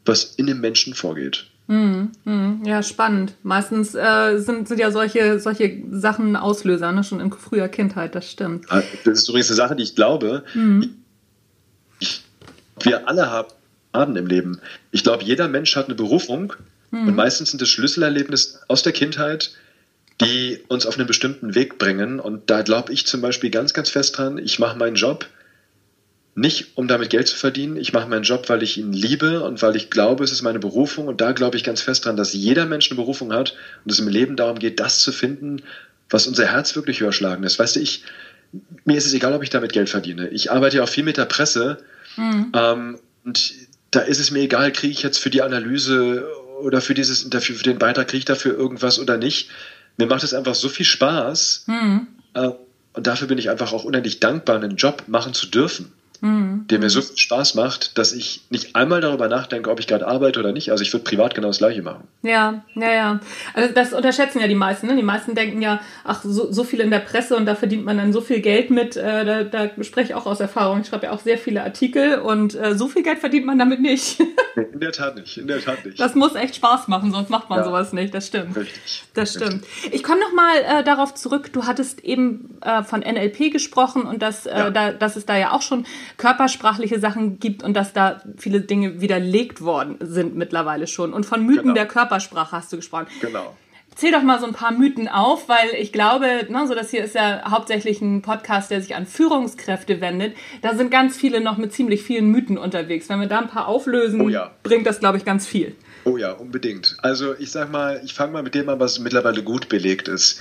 was 0.04 0.34
in 0.36 0.46
dem 0.46 0.60
Menschen 0.60 0.94
vorgeht? 0.94 1.46
Mm, 1.68 2.08
mm, 2.24 2.64
ja, 2.64 2.82
spannend. 2.82 3.34
Meistens 3.42 3.94
äh, 3.94 4.38
sind, 4.38 4.68
sind 4.68 4.78
ja 4.78 4.90
solche, 4.90 5.38
solche 5.38 5.82
Sachen 5.90 6.36
Auslöser, 6.36 6.92
ne? 6.92 7.04
schon 7.04 7.20
in 7.20 7.32
früher 7.32 7.68
Kindheit, 7.68 8.14
das 8.14 8.30
stimmt. 8.30 8.66
Ah, 8.68 8.82
das 9.04 9.20
ist 9.20 9.28
übrigens 9.28 9.48
eine 9.48 9.56
Sache, 9.56 9.76
die 9.76 9.84
ich 9.84 9.94
glaube, 9.94 10.42
mm 10.54 10.82
wir 12.84 13.08
alle 13.08 13.46
haben 13.92 14.16
im 14.16 14.26
Leben. 14.26 14.60
Ich 14.90 15.02
glaube, 15.02 15.24
jeder 15.24 15.48
Mensch 15.48 15.76
hat 15.76 15.86
eine 15.86 15.94
Berufung 15.94 16.54
mhm. 16.90 17.08
und 17.08 17.14
meistens 17.14 17.50
sind 17.50 17.62
es 17.62 17.70
Schlüsselerlebnisse 17.70 18.60
aus 18.68 18.82
der 18.82 18.92
Kindheit, 18.92 19.52
die 20.20 20.60
uns 20.68 20.86
auf 20.86 20.98
einen 20.98 21.06
bestimmten 21.06 21.54
Weg 21.54 21.78
bringen. 21.78 22.20
Und 22.20 22.50
da 22.50 22.62
glaube 22.62 22.92
ich 22.92 23.06
zum 23.06 23.20
Beispiel 23.20 23.50
ganz, 23.50 23.72
ganz 23.74 23.90
fest 23.90 24.18
dran, 24.18 24.38
ich 24.38 24.58
mache 24.58 24.78
meinen 24.78 24.96
Job, 24.96 25.26
nicht 26.34 26.76
um 26.76 26.88
damit 26.88 27.10
Geld 27.10 27.28
zu 27.28 27.36
verdienen. 27.36 27.76
Ich 27.76 27.92
mache 27.92 28.08
meinen 28.08 28.22
Job, 28.22 28.48
weil 28.48 28.62
ich 28.62 28.78
ihn 28.78 28.92
liebe 28.92 29.42
und 29.42 29.60
weil 29.60 29.76
ich 29.76 29.90
glaube, 29.90 30.24
es 30.24 30.32
ist 30.32 30.42
meine 30.42 30.58
Berufung. 30.58 31.06
Und 31.06 31.20
da 31.20 31.32
glaube 31.32 31.56
ich 31.56 31.64
ganz 31.64 31.82
fest 31.82 32.06
dran, 32.06 32.16
dass 32.16 32.32
jeder 32.32 32.64
Mensch 32.64 32.90
eine 32.90 32.96
Berufung 32.96 33.32
hat 33.32 33.54
und 33.84 33.92
es 33.92 33.98
im 33.98 34.08
Leben 34.08 34.36
darum 34.36 34.58
geht, 34.58 34.80
das 34.80 35.00
zu 35.00 35.12
finden, 35.12 35.62
was 36.08 36.26
unser 36.26 36.46
Herz 36.46 36.74
wirklich 36.74 37.00
höher 37.00 37.12
schlagen 37.12 37.42
lässt. 37.42 37.58
Weißt 37.58 37.76
du, 37.76 37.80
ich, 37.80 38.04
mir 38.84 38.96
ist 38.96 39.06
es 39.06 39.12
egal, 39.12 39.34
ob 39.34 39.42
ich 39.42 39.50
damit 39.50 39.72
Geld 39.72 39.90
verdiene. 39.90 40.28
Ich 40.28 40.50
arbeite 40.50 40.78
ja 40.78 40.84
auch 40.84 40.88
viel 40.88 41.04
mit 41.04 41.18
der 41.18 41.26
Presse. 41.26 41.78
Mhm. 42.16 42.52
Ähm, 42.54 42.98
und 43.24 43.52
da 43.90 44.00
ist 44.00 44.18
es 44.18 44.30
mir 44.30 44.40
egal, 44.40 44.72
kriege 44.72 44.92
ich 44.92 45.02
jetzt 45.02 45.18
für 45.18 45.30
die 45.30 45.42
Analyse 45.42 46.26
oder 46.62 46.80
für 46.80 46.94
dieses 46.94 47.24
Interview, 47.24 47.54
für 47.56 47.64
den 47.64 47.78
Beitrag, 47.78 48.08
kriege 48.08 48.20
ich 48.20 48.24
dafür 48.24 48.56
irgendwas 48.56 48.98
oder 48.98 49.18
nicht. 49.18 49.50
Mir 49.98 50.06
macht 50.06 50.24
es 50.24 50.32
einfach 50.32 50.54
so 50.54 50.70
viel 50.70 50.86
Spaß. 50.86 51.64
Mhm. 51.66 52.06
Äh, 52.32 52.48
und 52.94 53.06
dafür 53.06 53.28
bin 53.28 53.36
ich 53.36 53.50
einfach 53.50 53.74
auch 53.74 53.84
unendlich 53.84 54.20
dankbar, 54.20 54.56
einen 54.56 54.76
Job 54.76 55.04
machen 55.08 55.34
zu 55.34 55.46
dürfen 55.46 55.92
mhm. 56.22 56.66
der 56.70 56.78
mir 56.78 56.88
so 56.88 57.02
viel 57.02 57.18
Spaß 57.18 57.54
macht, 57.54 57.98
dass 57.98 58.12
ich 58.12 58.42
nicht 58.48 58.74
einmal 58.74 59.00
darüber 59.00 59.28
nachdenke, 59.28 59.70
ob 59.70 59.80
ich 59.80 59.86
gerade 59.86 60.06
arbeite 60.06 60.40
oder 60.40 60.52
nicht. 60.52 60.70
Also 60.70 60.82
ich 60.82 60.92
würde 60.92 61.04
privat 61.04 61.34
genau 61.34 61.48
das 61.48 61.58
gleiche 61.58 61.82
machen. 61.82 62.04
Ja, 62.22 62.64
ja, 62.74 62.92
ja. 62.92 63.20
Also 63.52 63.74
das 63.74 63.92
unterschätzen 63.92 64.40
ja 64.40 64.48
die 64.48 64.54
meisten. 64.54 64.86
Ne? 64.86 64.96
Die 64.96 65.02
meisten 65.02 65.34
denken 65.34 65.60
ja, 65.60 65.80
ach, 66.04 66.22
so, 66.22 66.50
so 66.50 66.64
viel 66.64 66.80
in 66.80 66.90
der 66.90 67.00
Presse 67.00 67.36
und 67.36 67.44
da 67.44 67.54
verdient 67.54 67.84
man 67.84 67.98
dann 67.98 68.12
so 68.12 68.20
viel 68.20 68.40
Geld 68.40 68.70
mit. 68.70 68.96
Äh, 68.96 69.24
da, 69.24 69.44
da 69.44 69.84
spreche 69.84 70.12
ich 70.12 70.14
auch 70.14 70.26
aus 70.26 70.40
Erfahrung. 70.40 70.80
Ich 70.80 70.86
schreibe 70.86 71.06
ja 71.06 71.12
auch 71.12 71.20
sehr 71.20 71.38
viele 71.38 71.62
Artikel 71.62 72.20
und 72.20 72.54
äh, 72.54 72.76
so 72.76 72.88
viel 72.88 73.02
Geld 73.02 73.18
verdient 73.18 73.44
man 73.44 73.58
damit 73.58 73.80
nicht. 73.80 74.20
in 74.72 74.80
der 74.80 74.92
Tat 74.92 75.16
nicht, 75.16 75.36
in 75.36 75.48
der 75.48 75.60
Tat 75.60 75.84
nicht. 75.84 75.98
Das 75.98 76.14
muss 76.14 76.34
echt 76.36 76.54
Spaß 76.56 76.88
machen, 76.88 77.10
sonst 77.10 77.30
macht 77.30 77.50
man 77.50 77.58
ja. 77.58 77.64
sowas 77.64 77.92
nicht. 77.92 78.14
Das 78.14 78.28
stimmt. 78.28 78.56
Richtig. 78.56 79.04
Das 79.14 79.32
stimmt. 79.32 79.64
Richtig. 79.64 79.94
Ich 79.94 80.02
komme 80.04 80.20
nochmal 80.20 80.56
äh, 80.58 80.84
darauf 80.84 81.14
zurück. 81.14 81.52
Du 81.52 81.66
hattest 81.66 82.04
eben 82.04 82.58
äh, 82.60 82.84
von 82.84 83.00
NLP 83.00 83.50
gesprochen 83.52 84.02
und 84.02 84.22
dass, 84.22 84.46
äh, 84.46 84.56
ja. 84.56 84.70
da, 84.70 84.92
dass 84.92 85.16
es 85.16 85.26
da 85.26 85.36
ja 85.36 85.50
auch 85.52 85.62
schon 85.62 85.84
körpersprachliche 86.16 87.00
Sachen 87.00 87.38
gibt 87.38 87.62
und 87.62 87.74
dass 87.74 87.92
da 87.92 88.22
viele 88.36 88.60
Dinge 88.60 89.00
widerlegt 89.00 89.62
worden 89.62 89.96
sind 90.00 90.36
mittlerweile 90.36 90.86
schon. 90.86 91.12
Und 91.12 91.26
von 91.26 91.44
Mythen 91.44 91.62
genau. 91.62 91.74
der 91.74 91.86
Körpersprache 91.86 92.56
hast 92.56 92.72
du 92.72 92.76
gesprochen. 92.76 93.06
Genau. 93.20 93.56
Zähl 93.94 94.10
doch 94.10 94.22
mal 94.22 94.40
so 94.40 94.46
ein 94.46 94.54
paar 94.54 94.72
Mythen 94.72 95.06
auf, 95.06 95.50
weil 95.50 95.70
ich 95.78 95.92
glaube, 95.92 96.46
ne, 96.48 96.66
so 96.66 96.74
das 96.74 96.90
hier 96.90 97.04
ist 97.04 97.14
ja 97.14 97.50
hauptsächlich 97.50 98.00
ein 98.00 98.22
Podcast, 98.22 98.70
der 98.70 98.80
sich 98.80 98.94
an 98.94 99.04
Führungskräfte 99.04 100.00
wendet. 100.00 100.34
Da 100.62 100.74
sind 100.74 100.90
ganz 100.90 101.16
viele 101.16 101.42
noch 101.42 101.58
mit 101.58 101.74
ziemlich 101.74 102.02
vielen 102.02 102.30
Mythen 102.30 102.56
unterwegs. 102.56 103.10
Wenn 103.10 103.20
wir 103.20 103.26
da 103.26 103.40
ein 103.40 103.48
paar 103.48 103.68
auflösen, 103.68 104.22
oh 104.22 104.28
ja. 104.30 104.50
bringt 104.62 104.86
das, 104.86 105.00
glaube 105.00 105.18
ich, 105.18 105.26
ganz 105.26 105.46
viel. 105.46 105.76
Oh 106.04 106.16
ja, 106.16 106.32
unbedingt. 106.32 106.96
Also 107.02 107.34
ich 107.38 107.50
sag 107.50 107.70
mal, 107.70 108.00
ich 108.02 108.14
fange 108.14 108.32
mal 108.32 108.42
mit 108.42 108.54
dem 108.54 108.68
an, 108.70 108.80
was 108.80 108.98
mittlerweile 108.98 109.42
gut 109.42 109.68
belegt 109.68 110.08
ist. 110.08 110.40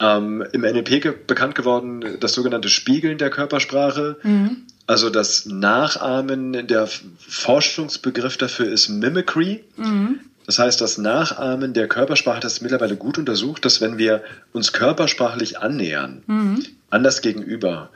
Ähm, 0.00 0.44
Im 0.52 0.62
NLP 0.62 1.26
bekannt 1.26 1.54
geworden 1.54 2.04
das 2.20 2.34
sogenannte 2.34 2.68
Spiegeln 2.68 3.18
der 3.18 3.30
Körpersprache. 3.30 4.16
Mhm. 4.22 4.64
Also 4.88 5.10
das 5.10 5.44
Nachahmen, 5.44 6.66
der 6.66 6.88
Forschungsbegriff 7.18 8.38
dafür 8.38 8.72
ist 8.72 8.88
Mimicry. 8.88 9.62
Mhm. 9.76 10.20
Das 10.46 10.58
heißt, 10.58 10.80
das 10.80 10.96
Nachahmen 10.96 11.74
der 11.74 11.88
Körpersprache, 11.88 12.40
das 12.40 12.54
ist 12.54 12.62
mittlerweile 12.62 12.96
gut 12.96 13.18
untersucht, 13.18 13.66
dass 13.66 13.82
wenn 13.82 13.98
wir 13.98 14.24
uns 14.54 14.72
körpersprachlich 14.72 15.58
annähern, 15.58 16.22
mhm. 16.26 16.64
an 16.88 17.04
das 17.04 17.20
Gegenüber, 17.20 17.90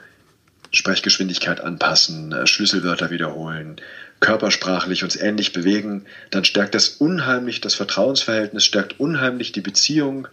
Sprechgeschwindigkeit 0.71 1.61
anpassen, 1.61 2.31
äh, 2.31 2.45
Schlüsselwörter 2.45 3.09
wiederholen, 3.09 3.77
körpersprachlich 4.19 5.03
uns 5.03 5.15
ähnlich 5.15 5.51
bewegen, 5.51 6.05
dann 6.29 6.45
stärkt 6.45 6.75
das 6.75 6.89
unheimlich 6.89 7.59
das 7.59 7.73
Vertrauensverhältnis, 7.73 8.65
stärkt 8.65 8.99
unheimlich 8.99 9.51
die 9.51 9.61
Beziehung. 9.61 10.27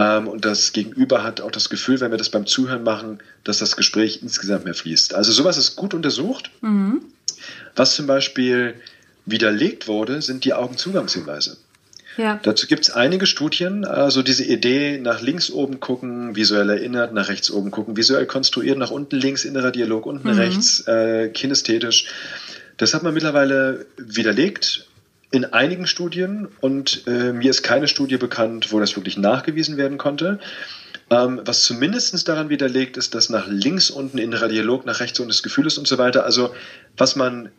Ähm, 0.00 0.28
und 0.28 0.44
das 0.46 0.72
Gegenüber 0.72 1.22
hat 1.22 1.42
auch 1.42 1.50
das 1.50 1.68
Gefühl, 1.68 2.00
wenn 2.00 2.10
wir 2.10 2.16
das 2.16 2.30
beim 2.30 2.46
Zuhören 2.46 2.82
machen, 2.82 3.18
dass 3.44 3.58
das 3.58 3.76
Gespräch 3.76 4.20
insgesamt 4.22 4.64
mehr 4.64 4.74
fließt. 4.74 5.14
Also 5.14 5.30
sowas 5.30 5.58
ist 5.58 5.76
gut 5.76 5.92
untersucht. 5.92 6.50
Mhm. 6.62 7.02
Was 7.76 7.96
zum 7.96 8.06
Beispiel 8.06 8.74
widerlegt 9.26 9.88
wurde, 9.88 10.22
sind 10.22 10.44
die 10.46 10.54
Augenzugangshinweise. 10.54 11.58
Ja. 12.16 12.40
Dazu 12.42 12.66
gibt 12.66 12.84
es 12.84 12.90
einige 12.90 13.26
Studien, 13.26 13.84
also 13.84 14.22
diese 14.22 14.44
Idee 14.44 14.98
nach 14.98 15.20
links 15.20 15.50
oben 15.50 15.80
gucken, 15.80 16.34
visuell 16.34 16.68
erinnert, 16.68 17.12
nach 17.12 17.28
rechts 17.28 17.50
oben 17.50 17.70
gucken, 17.70 17.96
visuell 17.96 18.26
konstruiert, 18.26 18.78
nach 18.78 18.90
unten 18.90 19.16
links, 19.16 19.44
innerer 19.44 19.70
Dialog, 19.70 20.06
unten 20.06 20.28
mhm. 20.28 20.38
rechts, 20.38 20.80
äh, 20.88 21.28
kinästhetisch. 21.28 22.06
Das 22.78 22.94
hat 22.94 23.02
man 23.02 23.14
mittlerweile 23.14 23.86
widerlegt 23.96 24.86
in 25.30 25.44
einigen 25.44 25.86
Studien 25.86 26.48
und 26.60 27.06
äh, 27.06 27.32
mir 27.32 27.50
ist 27.50 27.62
keine 27.62 27.88
Studie 27.88 28.16
bekannt, 28.16 28.72
wo 28.72 28.80
das 28.80 28.96
wirklich 28.96 29.16
nachgewiesen 29.16 29.76
werden 29.76 29.96
konnte. 29.96 30.40
Ähm, 31.08 31.40
was 31.44 31.62
zumindest 31.62 32.28
daran 32.28 32.48
widerlegt 32.48 32.96
ist, 32.96 33.14
dass 33.14 33.30
nach 33.30 33.46
links 33.46 33.90
unten 33.90 34.18
innerer 34.18 34.48
Dialog, 34.48 34.86
nach 34.86 35.00
rechts 35.00 35.18
unten 35.20 35.30
des 35.30 35.42
Gefühls 35.42 35.78
und 35.78 35.86
so 35.86 35.98
weiter, 35.98 36.24
also 36.24 36.54
was 36.96 37.16
man 37.16 37.50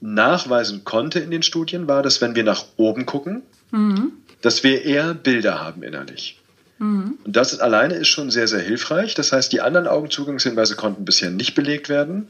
nachweisen 0.00 0.84
konnte 0.84 1.20
in 1.20 1.30
den 1.30 1.42
Studien, 1.42 1.86
war, 1.86 2.02
dass 2.02 2.20
wenn 2.20 2.34
wir 2.34 2.44
nach 2.44 2.64
oben 2.76 3.06
gucken, 3.06 3.42
mhm. 3.70 4.12
dass 4.40 4.64
wir 4.64 4.84
eher 4.84 5.14
Bilder 5.14 5.60
haben 5.60 5.82
innerlich. 5.82 6.40
Mhm. 6.78 7.18
Und 7.24 7.36
das 7.36 7.58
alleine 7.60 7.94
ist 7.94 8.08
schon 8.08 8.30
sehr, 8.30 8.48
sehr 8.48 8.60
hilfreich. 8.60 9.14
Das 9.14 9.32
heißt, 9.32 9.52
die 9.52 9.60
anderen 9.60 9.86
Augenzugangshinweise 9.86 10.76
konnten 10.76 11.04
bisher 11.04 11.30
nicht 11.30 11.54
belegt 11.54 11.88
werden. 11.88 12.28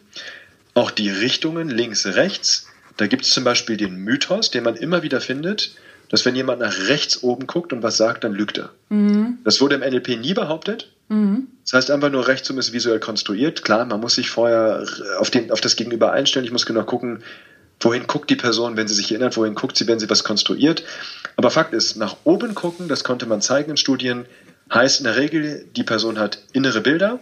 Auch 0.74 0.90
die 0.90 1.10
Richtungen 1.10 1.68
links, 1.68 2.06
rechts. 2.06 2.66
Da 3.00 3.06
gibt 3.06 3.24
es 3.24 3.30
zum 3.30 3.44
Beispiel 3.44 3.78
den 3.78 3.96
Mythos, 3.96 4.50
den 4.50 4.62
man 4.62 4.76
immer 4.76 5.02
wieder 5.02 5.22
findet, 5.22 5.74
dass 6.10 6.26
wenn 6.26 6.36
jemand 6.36 6.60
nach 6.60 6.88
rechts 6.88 7.22
oben 7.22 7.46
guckt 7.46 7.72
und 7.72 7.82
was 7.82 7.96
sagt, 7.96 8.24
dann 8.24 8.34
lügt 8.34 8.58
er. 8.58 8.72
Mhm. 8.90 9.38
Das 9.42 9.62
wurde 9.62 9.76
im 9.76 9.80
NLP 9.80 10.20
nie 10.20 10.34
behauptet. 10.34 10.92
Mhm. 11.08 11.46
Das 11.64 11.72
heißt 11.72 11.90
einfach 11.90 12.10
nur 12.10 12.28
rechts 12.28 12.50
oben 12.50 12.58
ist 12.58 12.74
visuell 12.74 13.00
konstruiert. 13.00 13.62
Klar, 13.62 13.86
man 13.86 14.00
muss 14.00 14.16
sich 14.16 14.28
vorher 14.28 14.84
auf, 15.18 15.30
den, 15.30 15.50
auf 15.50 15.62
das 15.62 15.76
Gegenüber 15.76 16.12
einstellen. 16.12 16.44
Ich 16.44 16.52
muss 16.52 16.66
genau 16.66 16.82
gucken, 16.82 17.22
wohin 17.80 18.06
guckt 18.06 18.28
die 18.28 18.36
Person, 18.36 18.76
wenn 18.76 18.86
sie 18.86 18.94
sich 18.94 19.10
erinnert, 19.10 19.34
wohin 19.38 19.54
guckt 19.54 19.78
sie, 19.78 19.86
wenn 19.86 19.98
sie 19.98 20.10
was 20.10 20.22
konstruiert. 20.22 20.84
Aber 21.36 21.50
Fakt 21.50 21.72
ist, 21.72 21.96
nach 21.96 22.18
oben 22.24 22.54
gucken, 22.54 22.86
das 22.86 23.02
konnte 23.02 23.24
man 23.24 23.40
zeigen 23.40 23.70
in 23.70 23.76
Studien, 23.78 24.26
heißt 24.70 25.00
in 25.00 25.04
der 25.04 25.16
Regel, 25.16 25.64
die 25.74 25.84
Person 25.84 26.18
hat 26.18 26.42
innere 26.52 26.82
Bilder. 26.82 27.18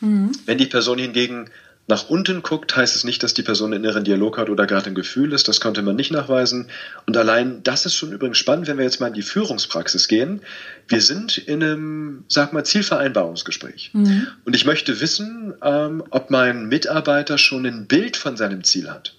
Mhm. 0.00 0.32
Wenn 0.46 0.56
die 0.56 0.64
Person 0.64 0.96
hingegen 0.96 1.50
nach 1.88 2.10
unten 2.10 2.42
guckt, 2.42 2.76
heißt 2.76 2.94
es 2.94 3.04
nicht, 3.04 3.22
dass 3.22 3.32
die 3.32 3.42
Person 3.42 3.72
einen 3.72 3.82
inneren 3.82 4.04
Dialog 4.04 4.36
hat 4.36 4.50
oder 4.50 4.66
gerade 4.66 4.90
ein 4.90 4.94
Gefühl 4.94 5.32
ist. 5.32 5.48
Das 5.48 5.58
konnte 5.58 5.80
man 5.80 5.96
nicht 5.96 6.12
nachweisen. 6.12 6.68
Und 7.06 7.16
allein 7.16 7.62
das 7.62 7.86
ist 7.86 7.94
schon 7.94 8.12
übrigens 8.12 8.36
spannend, 8.36 8.66
wenn 8.68 8.76
wir 8.76 8.84
jetzt 8.84 9.00
mal 9.00 9.06
in 9.06 9.14
die 9.14 9.22
Führungspraxis 9.22 10.06
gehen. 10.06 10.42
Wir 10.86 11.00
sind 11.00 11.38
in 11.38 11.62
einem, 11.62 12.24
sag 12.28 12.52
mal, 12.52 12.62
Zielvereinbarungsgespräch. 12.62 13.92
Mhm. 13.94 14.26
Und 14.44 14.54
ich 14.54 14.66
möchte 14.66 15.00
wissen, 15.00 15.54
ähm, 15.62 16.04
ob 16.10 16.28
mein 16.28 16.68
Mitarbeiter 16.68 17.38
schon 17.38 17.64
ein 17.64 17.86
Bild 17.86 18.18
von 18.18 18.36
seinem 18.36 18.64
Ziel 18.64 18.90
hat. 18.90 19.14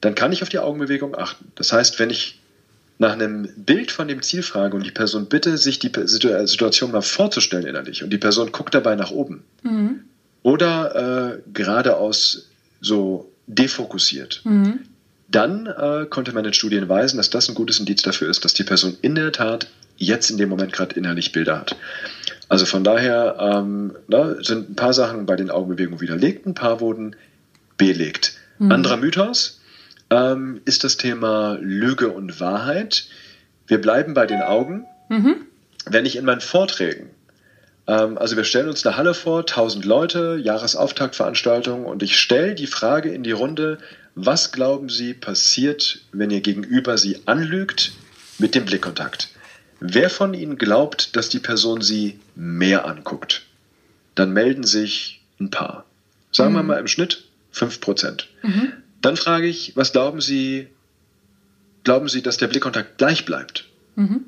Dann 0.00 0.14
kann 0.14 0.30
ich 0.30 0.44
auf 0.44 0.48
die 0.48 0.60
Augenbewegung 0.60 1.18
achten. 1.18 1.50
Das 1.56 1.72
heißt, 1.72 1.98
wenn 1.98 2.10
ich 2.10 2.40
nach 2.98 3.12
einem 3.12 3.48
Bild 3.56 3.90
von 3.90 4.06
dem 4.06 4.22
Ziel 4.22 4.44
frage 4.44 4.76
und 4.76 4.86
die 4.86 4.92
Person 4.92 5.26
bitte, 5.26 5.58
sich 5.58 5.80
die 5.80 5.90
Situation 6.04 6.92
mal 6.92 7.02
vorzustellen 7.02 7.66
innerlich 7.66 8.04
und 8.04 8.10
die 8.10 8.18
Person 8.18 8.52
guckt 8.52 8.74
dabei 8.74 8.94
nach 8.94 9.10
oben, 9.10 9.42
mhm 9.64 10.04
oder 10.48 11.34
äh, 11.34 11.38
geradeaus 11.52 12.48
so 12.80 13.30
defokussiert. 13.46 14.40
Mhm. 14.44 14.80
Dann 15.30 15.66
äh, 15.66 16.06
konnte 16.08 16.32
man 16.32 16.46
in 16.46 16.54
Studien 16.54 16.88
weisen, 16.88 17.18
dass 17.18 17.28
das 17.28 17.50
ein 17.50 17.54
gutes 17.54 17.78
Indiz 17.78 18.00
dafür 18.00 18.30
ist, 18.30 18.46
dass 18.46 18.54
die 18.54 18.64
Person 18.64 18.96
in 19.02 19.14
der 19.14 19.30
Tat 19.30 19.68
jetzt 19.98 20.30
in 20.30 20.38
dem 20.38 20.48
Moment 20.48 20.72
gerade 20.72 20.94
innerlich 20.94 21.32
Bilder 21.32 21.58
hat. 21.58 21.76
Also 22.48 22.64
von 22.64 22.82
daher 22.82 23.36
ähm, 23.38 23.94
na, 24.06 24.42
sind 24.42 24.70
ein 24.70 24.74
paar 24.74 24.94
Sachen 24.94 25.26
bei 25.26 25.36
den 25.36 25.50
Augenbewegungen 25.50 26.00
widerlegt, 26.00 26.46
ein 26.46 26.54
paar 26.54 26.80
wurden 26.80 27.14
belegt. 27.76 28.32
Mhm. 28.58 28.72
Anderer 28.72 28.96
Mythos 28.96 29.60
ähm, 30.08 30.62
ist 30.64 30.82
das 30.82 30.96
Thema 30.96 31.58
Lüge 31.60 32.08
und 32.08 32.40
Wahrheit. 32.40 33.04
Wir 33.66 33.82
bleiben 33.82 34.14
bei 34.14 34.24
den 34.24 34.40
Augen. 34.40 34.86
Mhm. 35.10 35.36
Wenn 35.84 36.06
ich 36.06 36.16
in 36.16 36.24
meinen 36.24 36.40
Vorträgen 36.40 37.10
also 37.88 38.36
wir 38.36 38.44
stellen 38.44 38.68
uns 38.68 38.86
eine 38.86 38.98
Halle 38.98 39.14
vor, 39.14 39.40
1000 39.40 39.86
Leute, 39.86 40.38
Jahresauftaktveranstaltung 40.42 41.86
und 41.86 42.02
ich 42.02 42.18
stelle 42.18 42.54
die 42.54 42.66
Frage 42.66 43.10
in 43.10 43.22
die 43.22 43.32
Runde, 43.32 43.78
was 44.14 44.52
glauben 44.52 44.90
Sie 44.90 45.14
passiert, 45.14 46.00
wenn 46.12 46.30
Ihr 46.30 46.42
Gegenüber 46.42 46.98
Sie 46.98 47.20
anlügt 47.24 47.92
mit 48.38 48.54
dem 48.54 48.66
Blickkontakt? 48.66 49.30
Wer 49.80 50.10
von 50.10 50.34
Ihnen 50.34 50.58
glaubt, 50.58 51.16
dass 51.16 51.30
die 51.30 51.38
Person 51.38 51.80
Sie 51.80 52.18
mehr 52.34 52.84
anguckt? 52.84 53.46
Dann 54.14 54.32
melden 54.32 54.64
sich 54.64 55.22
ein 55.40 55.50
paar. 55.50 55.86
Sagen 56.30 56.52
mhm. 56.52 56.56
wir 56.56 56.62
mal 56.64 56.80
im 56.80 56.88
Schnitt 56.88 57.24
5%. 57.54 58.24
Mhm. 58.42 58.72
Dann 59.00 59.16
frage 59.16 59.46
ich, 59.46 59.76
was 59.76 59.92
glauben 59.92 60.20
Sie, 60.20 60.66
glauben 61.84 62.08
Sie, 62.08 62.20
dass 62.20 62.36
der 62.36 62.48
Blickkontakt 62.48 62.98
gleich 62.98 63.24
bleibt? 63.24 63.64
Mhm. 63.96 64.24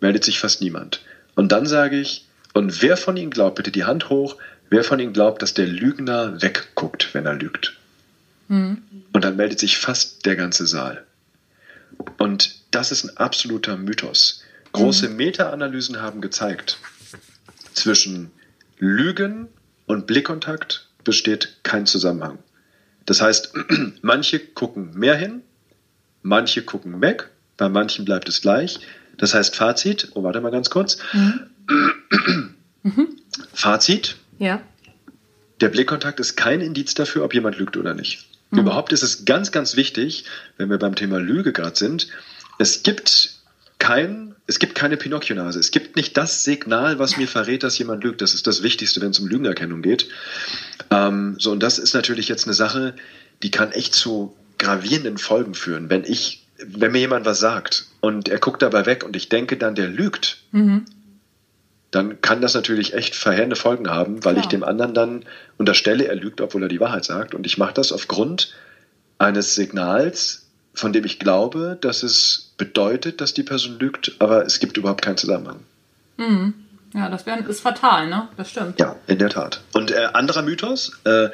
Meldet 0.00 0.24
sich 0.24 0.38
fast 0.38 0.62
niemand. 0.62 1.02
Und 1.34 1.52
dann 1.52 1.66
sage 1.66 1.98
ich, 1.98 2.26
und 2.52 2.82
wer 2.82 2.96
von 2.96 3.16
Ihnen 3.16 3.30
glaubt, 3.30 3.56
bitte 3.56 3.72
die 3.72 3.84
Hand 3.84 4.10
hoch, 4.10 4.36
wer 4.70 4.84
von 4.84 5.00
Ihnen 5.00 5.12
glaubt, 5.12 5.42
dass 5.42 5.54
der 5.54 5.66
Lügner 5.66 6.40
wegguckt, 6.40 7.14
wenn 7.14 7.26
er 7.26 7.34
lügt? 7.34 7.76
Mhm. 8.48 8.82
Und 9.12 9.24
dann 9.24 9.36
meldet 9.36 9.58
sich 9.58 9.78
fast 9.78 10.26
der 10.26 10.36
ganze 10.36 10.66
Saal. 10.66 11.04
Und 12.18 12.56
das 12.70 12.92
ist 12.92 13.04
ein 13.04 13.16
absoluter 13.16 13.76
Mythos. 13.76 14.42
Große 14.72 15.08
mhm. 15.08 15.16
Meta-Analysen 15.16 16.00
haben 16.00 16.20
gezeigt, 16.20 16.78
zwischen 17.74 18.30
Lügen 18.78 19.48
und 19.86 20.06
Blickkontakt 20.06 20.88
besteht 21.04 21.58
kein 21.62 21.86
Zusammenhang. 21.86 22.38
Das 23.06 23.20
heißt, 23.20 23.54
manche 24.02 24.40
gucken 24.40 24.94
mehr 24.94 25.16
hin, 25.16 25.42
manche 26.22 26.62
gucken 26.62 27.00
weg, 27.00 27.30
bei 27.56 27.68
manchen 27.68 28.04
bleibt 28.04 28.28
es 28.28 28.40
gleich. 28.40 28.80
Das 29.18 29.34
heißt, 29.34 29.54
Fazit, 29.56 30.08
oh, 30.14 30.22
warte 30.22 30.40
mal 30.40 30.50
ganz 30.50 30.70
kurz. 30.70 30.98
Mhm. 31.12 32.54
Fazit. 33.52 34.16
Ja. 34.38 34.60
Der 35.60 35.68
Blickkontakt 35.68 36.20
ist 36.20 36.36
kein 36.36 36.60
Indiz 36.60 36.94
dafür, 36.94 37.24
ob 37.24 37.34
jemand 37.34 37.58
lügt 37.58 37.76
oder 37.76 37.94
nicht. 37.94 38.26
Mhm. 38.50 38.60
Überhaupt 38.60 38.92
ist 38.92 39.02
es 39.02 39.24
ganz, 39.24 39.52
ganz 39.52 39.76
wichtig, 39.76 40.24
wenn 40.56 40.70
wir 40.70 40.78
beim 40.78 40.94
Thema 40.94 41.18
Lüge 41.18 41.52
gerade 41.52 41.76
sind, 41.76 42.08
es 42.58 42.82
gibt 42.82 43.34
kein, 43.78 44.34
es 44.46 44.58
gibt 44.58 44.74
keine 44.74 44.96
Pinocchio-Nase. 44.96 45.58
Es 45.58 45.70
gibt 45.70 45.96
nicht 45.96 46.16
das 46.16 46.44
Signal, 46.44 46.98
was 46.98 47.16
mir 47.16 47.28
verrät, 47.28 47.62
dass 47.62 47.78
jemand 47.78 48.04
lügt. 48.04 48.22
Das 48.22 48.34
ist 48.34 48.46
das 48.46 48.62
Wichtigste, 48.62 49.00
wenn 49.00 49.10
es 49.10 49.18
um 49.18 49.26
Lügenerkennung 49.26 49.82
geht. 49.82 50.08
Ähm, 50.90 51.36
so, 51.38 51.50
und 51.50 51.62
das 51.62 51.78
ist 51.78 51.94
natürlich 51.94 52.28
jetzt 52.28 52.44
eine 52.44 52.54
Sache, 52.54 52.94
die 53.42 53.50
kann 53.50 53.72
echt 53.72 53.94
zu 53.94 54.36
gravierenden 54.58 55.18
Folgen 55.18 55.54
führen. 55.54 55.90
Wenn 55.90 56.04
ich, 56.04 56.46
wenn 56.58 56.92
mir 56.92 57.00
jemand 57.00 57.26
was 57.26 57.40
sagt 57.40 57.86
und 58.04 58.28
er 58.28 58.38
guckt 58.38 58.60
dabei 58.60 58.84
weg 58.84 59.02
und 59.02 59.16
ich 59.16 59.30
denke 59.30 59.56
dann, 59.56 59.74
der 59.74 59.88
lügt, 59.88 60.36
mhm. 60.52 60.84
dann 61.90 62.20
kann 62.20 62.42
das 62.42 62.52
natürlich 62.52 62.92
echt 62.92 63.14
verheerende 63.14 63.56
Folgen 63.56 63.88
haben, 63.88 64.26
weil 64.26 64.34
ja. 64.34 64.42
ich 64.42 64.46
dem 64.46 64.62
anderen 64.62 64.92
dann 64.92 65.24
unterstelle, 65.56 66.06
er 66.06 66.14
lügt, 66.14 66.42
obwohl 66.42 66.64
er 66.64 66.68
die 66.68 66.80
Wahrheit 66.80 67.06
sagt. 67.06 67.34
Und 67.34 67.46
ich 67.46 67.56
mache 67.56 67.72
das 67.72 67.92
aufgrund 67.92 68.52
eines 69.16 69.54
Signals, 69.54 70.46
von 70.74 70.92
dem 70.92 71.06
ich 71.06 71.18
glaube, 71.18 71.78
dass 71.80 72.02
es 72.02 72.52
bedeutet, 72.58 73.22
dass 73.22 73.32
die 73.32 73.42
Person 73.42 73.78
lügt, 73.78 74.16
aber 74.18 74.44
es 74.44 74.60
gibt 74.60 74.76
überhaupt 74.76 75.00
keinen 75.00 75.16
Zusammenhang. 75.16 75.60
Mhm. 76.18 76.52
Ja, 76.92 77.08
das 77.08 77.24
wär, 77.24 77.38
ist 77.48 77.62
fatal, 77.62 78.10
ne? 78.10 78.28
Das 78.36 78.50
stimmt. 78.50 78.78
Ja, 78.78 78.96
in 79.06 79.18
der 79.18 79.30
Tat. 79.30 79.62
Und 79.72 79.92
äh, 79.92 80.10
anderer 80.12 80.42
Mythos, 80.42 80.92
äh, 81.04 81.30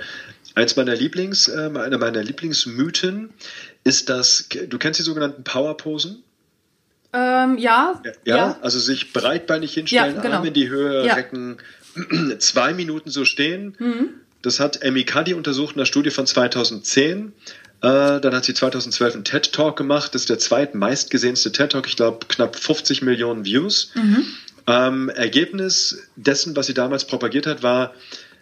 eins 0.54 0.76
meiner 0.76 0.94
Lieblings, 0.94 1.48
äh, 1.48 1.68
eine 1.74 1.98
meiner 1.98 2.22
Lieblingsmythen 2.22 3.30
ist 3.82 4.08
das, 4.08 4.46
du 4.68 4.78
kennst 4.78 5.00
die 5.00 5.04
sogenannten 5.04 5.42
Powerposen? 5.42 6.22
Ähm, 7.12 7.58
ja, 7.58 8.00
ja, 8.04 8.36
ja. 8.36 8.58
also 8.62 8.78
sich 8.78 9.12
breitbeinig 9.12 9.74
hinstellen, 9.74 10.16
ja, 10.16 10.22
genau. 10.22 10.36
Arme 10.36 10.48
in 10.48 10.54
die 10.54 10.68
Höhe 10.68 11.06
ja. 11.06 11.14
recken, 11.14 11.58
zwei 12.38 12.72
Minuten 12.72 13.10
so 13.10 13.24
stehen. 13.24 13.76
Mhm. 13.78 14.10
Das 14.42 14.60
hat 14.60 14.84
Amy 14.84 15.04
Cuddy 15.04 15.34
untersucht 15.34 15.74
in 15.74 15.80
einer 15.80 15.86
Studie 15.86 16.10
von 16.10 16.26
2010. 16.26 17.32
Äh, 17.82 18.20
dann 18.20 18.34
hat 18.34 18.44
sie 18.44 18.54
2012 18.54 19.14
einen 19.14 19.24
TED 19.24 19.52
Talk 19.52 19.76
gemacht. 19.76 20.14
Das 20.14 20.22
ist 20.22 20.30
der 20.30 20.38
zweitmeistgesehenste 20.38 21.52
TED 21.52 21.72
Talk. 21.72 21.86
Ich 21.86 21.96
glaube, 21.96 22.26
knapp 22.28 22.56
50 22.56 23.02
Millionen 23.02 23.44
Views. 23.44 23.92
Mhm. 23.94 24.26
Ähm, 24.66 25.08
Ergebnis 25.08 26.08
dessen, 26.16 26.54
was 26.56 26.66
sie 26.66 26.74
damals 26.74 27.06
propagiert 27.06 27.46
hat, 27.46 27.62
war, 27.62 27.94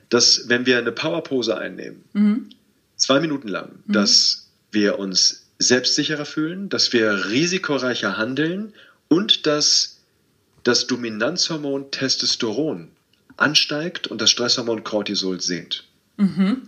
dass 0.08 0.48
wenn 0.48 0.66
wir 0.66 0.78
eine 0.78 0.92
Powerpose 0.92 1.56
einnehmen, 1.56 2.04
mhm. 2.12 2.50
zwei 2.96 3.20
Minuten 3.20 3.48
lang, 3.48 3.70
mhm. 3.86 3.92
dass 3.92 4.50
wir 4.70 4.98
uns 4.98 5.47
selbstsicherer 5.58 6.24
fühlen, 6.24 6.68
dass 6.68 6.92
wir 6.92 7.30
risikoreicher 7.30 8.16
handeln 8.16 8.72
und 9.08 9.46
dass 9.46 10.00
das 10.62 10.86
Dominanzhormon 10.86 11.90
Testosteron 11.90 12.88
ansteigt 13.36 14.06
und 14.06 14.20
das 14.20 14.30
Stresshormon 14.30 14.84
Cortisol 14.84 15.40
sinkt. 15.40 15.84
Mhm. 16.16 16.62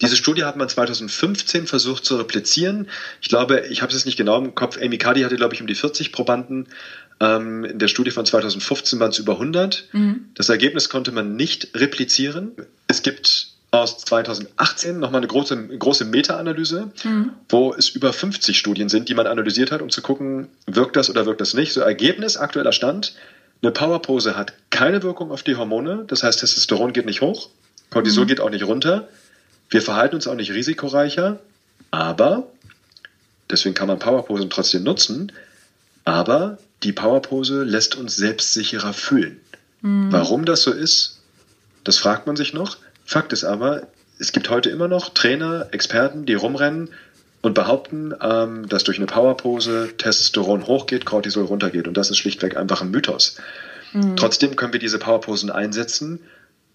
Diese 0.00 0.16
Studie 0.16 0.44
hat 0.44 0.56
man 0.56 0.68
2015 0.68 1.66
versucht 1.66 2.04
zu 2.04 2.16
replizieren. 2.16 2.88
Ich 3.22 3.28
glaube, 3.28 3.66
ich 3.70 3.80
habe 3.80 3.90
es 3.90 3.98
jetzt 3.98 4.06
nicht 4.06 4.16
genau 4.16 4.38
im 4.38 4.54
Kopf. 4.54 4.76
Amy 4.76 4.98
Cuddy 4.98 5.22
hatte, 5.22 5.36
glaube 5.36 5.54
ich, 5.54 5.60
um 5.60 5.66
die 5.66 5.76
40 5.76 6.10
Probanden. 6.12 6.66
Ähm, 7.20 7.64
in 7.64 7.78
der 7.78 7.88
Studie 7.88 8.10
von 8.10 8.26
2015 8.26 8.98
waren 8.98 9.10
es 9.10 9.18
über 9.18 9.34
100. 9.34 9.88
Mhm. 9.92 10.26
Das 10.34 10.48
Ergebnis 10.48 10.88
konnte 10.88 11.12
man 11.12 11.36
nicht 11.36 11.68
replizieren. 11.74 12.52
Es 12.88 13.02
gibt 13.02 13.53
aus 13.82 13.98
2018 13.98 14.98
nochmal 14.98 15.20
eine 15.20 15.26
große, 15.26 15.68
große 15.78 16.04
Meta-Analyse, 16.04 16.90
mhm. 17.04 17.30
wo 17.48 17.74
es 17.74 17.90
über 17.90 18.12
50 18.12 18.58
Studien 18.58 18.88
sind, 18.88 19.08
die 19.08 19.14
man 19.14 19.26
analysiert 19.26 19.70
hat, 19.70 19.82
um 19.82 19.90
zu 19.90 20.02
gucken, 20.02 20.48
wirkt 20.66 20.96
das 20.96 21.10
oder 21.10 21.26
wirkt 21.26 21.40
das 21.40 21.54
nicht. 21.54 21.72
So 21.72 21.80
Ergebnis, 21.80 22.36
aktueller 22.36 22.72
Stand, 22.72 23.14
eine 23.62 23.72
Powerpose 23.72 24.36
hat 24.36 24.52
keine 24.70 25.02
Wirkung 25.02 25.30
auf 25.30 25.42
die 25.42 25.56
Hormone, 25.56 26.04
das 26.06 26.22
heißt 26.22 26.40
Testosteron 26.40 26.92
geht 26.92 27.06
nicht 27.06 27.20
hoch, 27.20 27.48
Cortisol 27.90 28.24
mhm. 28.24 28.28
geht 28.28 28.40
auch 28.40 28.50
nicht 28.50 28.64
runter. 28.64 29.08
Wir 29.70 29.82
verhalten 29.82 30.16
uns 30.16 30.26
auch 30.26 30.34
nicht 30.34 30.52
risikoreicher, 30.52 31.40
aber, 31.90 32.48
deswegen 33.50 33.74
kann 33.74 33.88
man 33.88 33.98
Powerposen 33.98 34.50
trotzdem 34.50 34.82
nutzen, 34.82 35.32
aber 36.04 36.58
die 36.82 36.92
Powerpose 36.92 37.62
lässt 37.62 37.96
uns 37.96 38.16
selbstsicherer 38.16 38.92
fühlen. 38.92 39.40
Mhm. 39.80 40.12
Warum 40.12 40.44
das 40.44 40.62
so 40.62 40.70
ist, 40.70 41.20
das 41.84 41.98
fragt 41.98 42.26
man 42.26 42.36
sich 42.36 42.52
noch. 42.52 42.76
Fakt 43.04 43.32
ist 43.32 43.44
aber, 43.44 43.88
es 44.18 44.32
gibt 44.32 44.50
heute 44.50 44.70
immer 44.70 44.88
noch 44.88 45.10
Trainer, 45.10 45.68
Experten, 45.72 46.26
die 46.26 46.34
rumrennen 46.34 46.90
und 47.42 47.54
behaupten, 47.54 48.14
ähm, 48.22 48.68
dass 48.68 48.84
durch 48.84 48.96
eine 48.96 49.06
Powerpose 49.06 49.90
Testosteron 49.98 50.66
hochgeht, 50.66 51.04
Cortisol 51.04 51.44
runtergeht. 51.44 51.86
Und 51.86 51.96
das 51.96 52.10
ist 52.10 52.16
schlichtweg 52.16 52.56
einfach 52.56 52.80
ein 52.80 52.90
Mythos. 52.90 53.36
Mhm. 53.92 54.16
Trotzdem 54.16 54.56
können 54.56 54.72
wir 54.72 54.80
diese 54.80 54.98
Powerposen 54.98 55.50
einsetzen. 55.50 56.20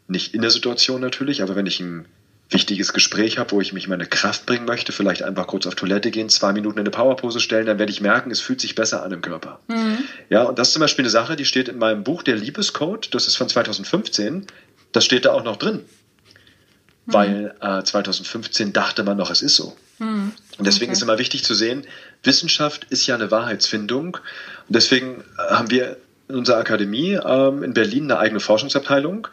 Nicht 0.08 0.34
in 0.34 0.42
der 0.42 0.52
Situation 0.52 1.02
natürlich, 1.02 1.42
aber 1.42 1.56
wenn 1.56 1.66
ich 1.66 1.80
ein 1.80 2.06
wichtiges 2.52 2.94
Gespräch 2.94 3.38
habe, 3.38 3.52
wo 3.52 3.62
ich 3.62 3.74
mich 3.74 3.88
meine 3.88 4.06
Kraft 4.06 4.46
bringen 4.46 4.66
möchte, 4.66 4.92
vielleicht 4.92 5.22
einfach 5.24 5.48
kurz 5.48 5.68
auf 5.68 5.76
Toilette 5.76 6.10
gehen, 6.10 6.30
zwei 6.30 6.52
Minuten 6.52 6.78
in 6.78 6.82
eine 6.82 6.90
Powerpose 6.90 7.40
stellen, 7.40 7.68
dann 7.68 7.78
werde 7.78 7.92
ich 7.92 8.02
merken, 8.02 8.32
es 8.32 8.42
fühlt 8.42 8.60
sich 8.60 8.76
besser 8.76 9.04
an 9.04 9.12
im 9.12 9.22
Körper. 9.22 9.60
Mhm. 9.68 10.00
Ja, 10.30 10.44
und 10.44 10.58
das 10.58 10.70
ist 10.70 10.74
zum 10.74 10.80
Beispiel 10.82 11.04
eine 11.04 11.12
Sache, 11.12 11.36
die 11.36 11.46
steht 11.46 11.68
in 11.68 11.78
meinem 11.78 12.04
Buch, 12.04 12.24
der 12.24 12.36
Liebescode, 12.36 13.14
das 13.14 13.28
ist 13.28 13.36
von 13.36 13.50
2015, 13.50 14.48
das 14.92 15.06
steht 15.06 15.26
da 15.26 15.34
auch 15.34 15.44
noch 15.44 15.58
drin. 15.58 15.82
Mhm. 17.10 17.14
Weil 17.14 17.56
äh, 17.62 17.84
2015 17.84 18.74
dachte 18.74 19.04
man 19.04 19.18
noch, 19.18 19.32
es 19.32 19.42
ist 19.42 19.56
so. 19.56 19.76
Mhm. 20.00 20.34
Und 20.58 20.68
deswegen 20.68 20.92
okay. 20.92 20.98
ist 20.98 21.04
immer 21.04 21.20
wichtig 21.20 21.44
zu 21.44 21.54
sehen, 21.54 21.86
Wissenschaft 22.24 22.86
ist 22.90 23.06
ja 23.08 23.16
eine 23.16 23.32
Wahrheitsfindung. 23.32 24.16
Und 24.16 24.76
deswegen 24.76 25.24
äh, 25.38 25.54
haben 25.54 25.70
wir 25.70 25.98
in 26.28 26.36
unserer 26.36 26.58
Akademie 26.58 27.14
ähm, 27.14 27.64
in 27.64 27.74
Berlin 27.74 28.06
eine 28.06 28.20
eigene 28.20 28.40
Forschungsabteilung 28.40 29.28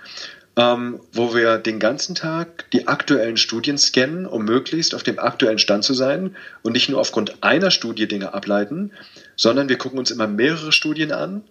ähm, 0.56 1.00
wo 1.12 1.34
wir 1.34 1.58
den 1.58 1.78
ganzen 1.78 2.14
Tag 2.14 2.70
die 2.70 2.88
aktuellen 2.88 3.36
Studien 3.36 3.76
scannen, 3.76 4.26
um 4.26 4.44
möglichst 4.44 4.94
auf 4.94 5.02
dem 5.02 5.18
aktuellen 5.18 5.58
Stand 5.58 5.84
zu 5.84 5.92
sein 5.92 6.34
und 6.62 6.72
nicht 6.72 6.88
nur 6.88 6.98
aufgrund 6.98 7.42
einer 7.42 7.70
Studie 7.70 8.08
Dinge 8.08 8.32
ableiten, 8.32 8.92
sondern 9.36 9.68
wir 9.68 9.76
gucken 9.76 9.98
uns 9.98 10.10
immer 10.10 10.26
mehrere 10.26 10.72
Studien 10.72 11.12
an, 11.12 11.42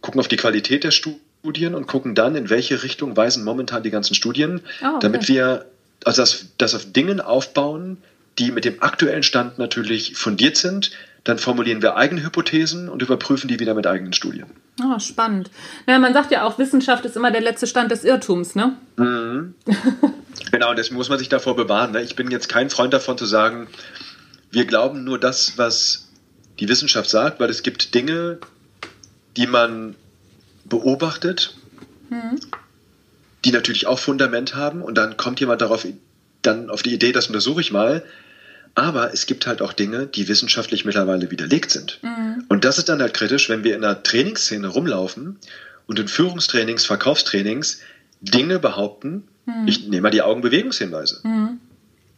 gucken 0.00 0.20
auf 0.20 0.28
die 0.28 0.36
Qualität 0.36 0.84
der 0.84 0.92
Studien 0.92 1.74
und 1.74 1.88
gucken 1.88 2.14
dann, 2.14 2.36
in 2.36 2.50
welche 2.50 2.84
Richtung 2.84 3.16
weisen 3.16 3.42
momentan 3.42 3.82
die 3.82 3.90
ganzen 3.90 4.14
Studien, 4.14 4.60
oh, 4.80 4.86
okay. 4.86 4.98
damit 5.00 5.28
wir 5.28 5.66
also 6.04 6.22
das, 6.22 6.46
das 6.58 6.74
auf 6.74 6.92
Dingen 6.92 7.20
aufbauen, 7.20 7.98
die 8.38 8.50
mit 8.50 8.64
dem 8.64 8.82
aktuellen 8.82 9.22
Stand 9.22 9.58
natürlich 9.58 10.16
fundiert 10.16 10.56
sind, 10.56 10.90
dann 11.24 11.38
formulieren 11.38 11.82
wir 11.82 11.96
eigene 11.96 12.24
Hypothesen 12.24 12.88
und 12.88 13.02
überprüfen 13.02 13.48
die 13.48 13.60
wieder 13.60 13.74
mit 13.74 13.86
eigenen 13.86 14.12
Studien. 14.12 14.46
Oh, 14.82 14.98
spannend. 14.98 15.50
Naja, 15.86 15.98
man 15.98 16.14
sagt 16.14 16.32
ja 16.32 16.44
auch, 16.44 16.58
Wissenschaft 16.58 17.04
ist 17.04 17.16
immer 17.16 17.30
der 17.30 17.42
letzte 17.42 17.66
Stand 17.66 17.92
des 17.92 18.04
Irrtums, 18.04 18.54
ne? 18.54 18.76
Mhm. 18.96 19.54
genau, 20.50 20.74
deswegen 20.74 20.96
muss 20.96 21.08
man 21.08 21.18
sich 21.18 21.28
davor 21.28 21.54
bewahren. 21.54 21.92
Ne? 21.92 22.02
Ich 22.02 22.16
bin 22.16 22.30
jetzt 22.30 22.48
kein 22.48 22.70
Freund 22.70 22.92
davon 22.92 23.18
zu 23.18 23.26
sagen, 23.26 23.68
wir 24.50 24.64
glauben 24.64 25.04
nur 25.04 25.18
das, 25.18 25.58
was 25.58 26.08
die 26.58 26.68
Wissenschaft 26.68 27.08
sagt, 27.08 27.38
weil 27.38 27.50
es 27.50 27.62
gibt 27.62 27.94
Dinge, 27.94 28.38
die 29.36 29.46
man 29.46 29.94
beobachtet, 30.64 31.56
mhm. 32.10 32.40
Die 33.44 33.52
natürlich 33.52 33.86
auch 33.86 33.98
Fundament 33.98 34.54
haben 34.54 34.82
und 34.82 34.96
dann 34.96 35.16
kommt 35.16 35.40
jemand 35.40 35.60
darauf, 35.60 35.86
dann 36.42 36.70
auf 36.70 36.82
die 36.82 36.94
Idee, 36.94 37.12
das 37.12 37.26
untersuche 37.26 37.60
ich 37.60 37.72
mal. 37.72 38.02
Aber 38.74 39.12
es 39.12 39.26
gibt 39.26 39.46
halt 39.46 39.60
auch 39.60 39.74
Dinge, 39.74 40.06
die 40.06 40.28
wissenschaftlich 40.28 40.84
mittlerweile 40.84 41.30
widerlegt 41.30 41.70
sind. 41.70 41.98
Mhm. 42.02 42.44
Und 42.48 42.64
das 42.64 42.78
ist 42.78 42.88
dann 42.88 43.02
halt 43.02 43.12
kritisch, 43.12 43.48
wenn 43.50 43.64
wir 43.64 43.76
in 43.76 43.84
einer 43.84 44.02
Trainingsszene 44.02 44.66
rumlaufen 44.66 45.38
und 45.86 45.98
in 45.98 46.08
Führungstrainings, 46.08 46.86
Verkaufstrainings 46.86 47.80
Dinge 48.22 48.58
behaupten. 48.58 49.28
Mhm. 49.44 49.68
Ich 49.68 49.88
nehme 49.88 50.02
mal 50.02 50.10
die 50.10 50.22
Augenbewegungshinweise. 50.22 51.20
Mhm. 51.22 51.60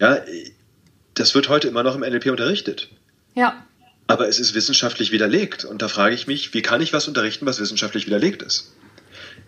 Ja, 0.00 0.18
das 1.14 1.34
wird 1.34 1.48
heute 1.48 1.68
immer 1.68 1.82
noch 1.82 1.96
im 1.96 2.02
NLP 2.02 2.26
unterrichtet. 2.26 2.88
Ja. 3.34 3.64
Aber 4.06 4.28
es 4.28 4.38
ist 4.38 4.54
wissenschaftlich 4.54 5.10
widerlegt. 5.10 5.64
Und 5.64 5.82
da 5.82 5.88
frage 5.88 6.14
ich 6.14 6.26
mich, 6.26 6.54
wie 6.54 6.62
kann 6.62 6.80
ich 6.80 6.92
was 6.92 7.08
unterrichten, 7.08 7.46
was 7.46 7.58
wissenschaftlich 7.58 8.06
widerlegt 8.06 8.42
ist? 8.42 8.74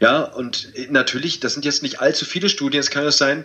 Ja, 0.01 0.23
und 0.23 0.73
natürlich, 0.91 1.41
das 1.41 1.55
sind 1.55 1.65
jetzt 1.65 1.83
nicht 1.83 2.01
allzu 2.01 2.25
viele 2.25 2.49
Studien. 2.49 2.81
Es 2.81 2.91
kann 2.91 3.05
ja 3.05 3.11
sein, 3.11 3.45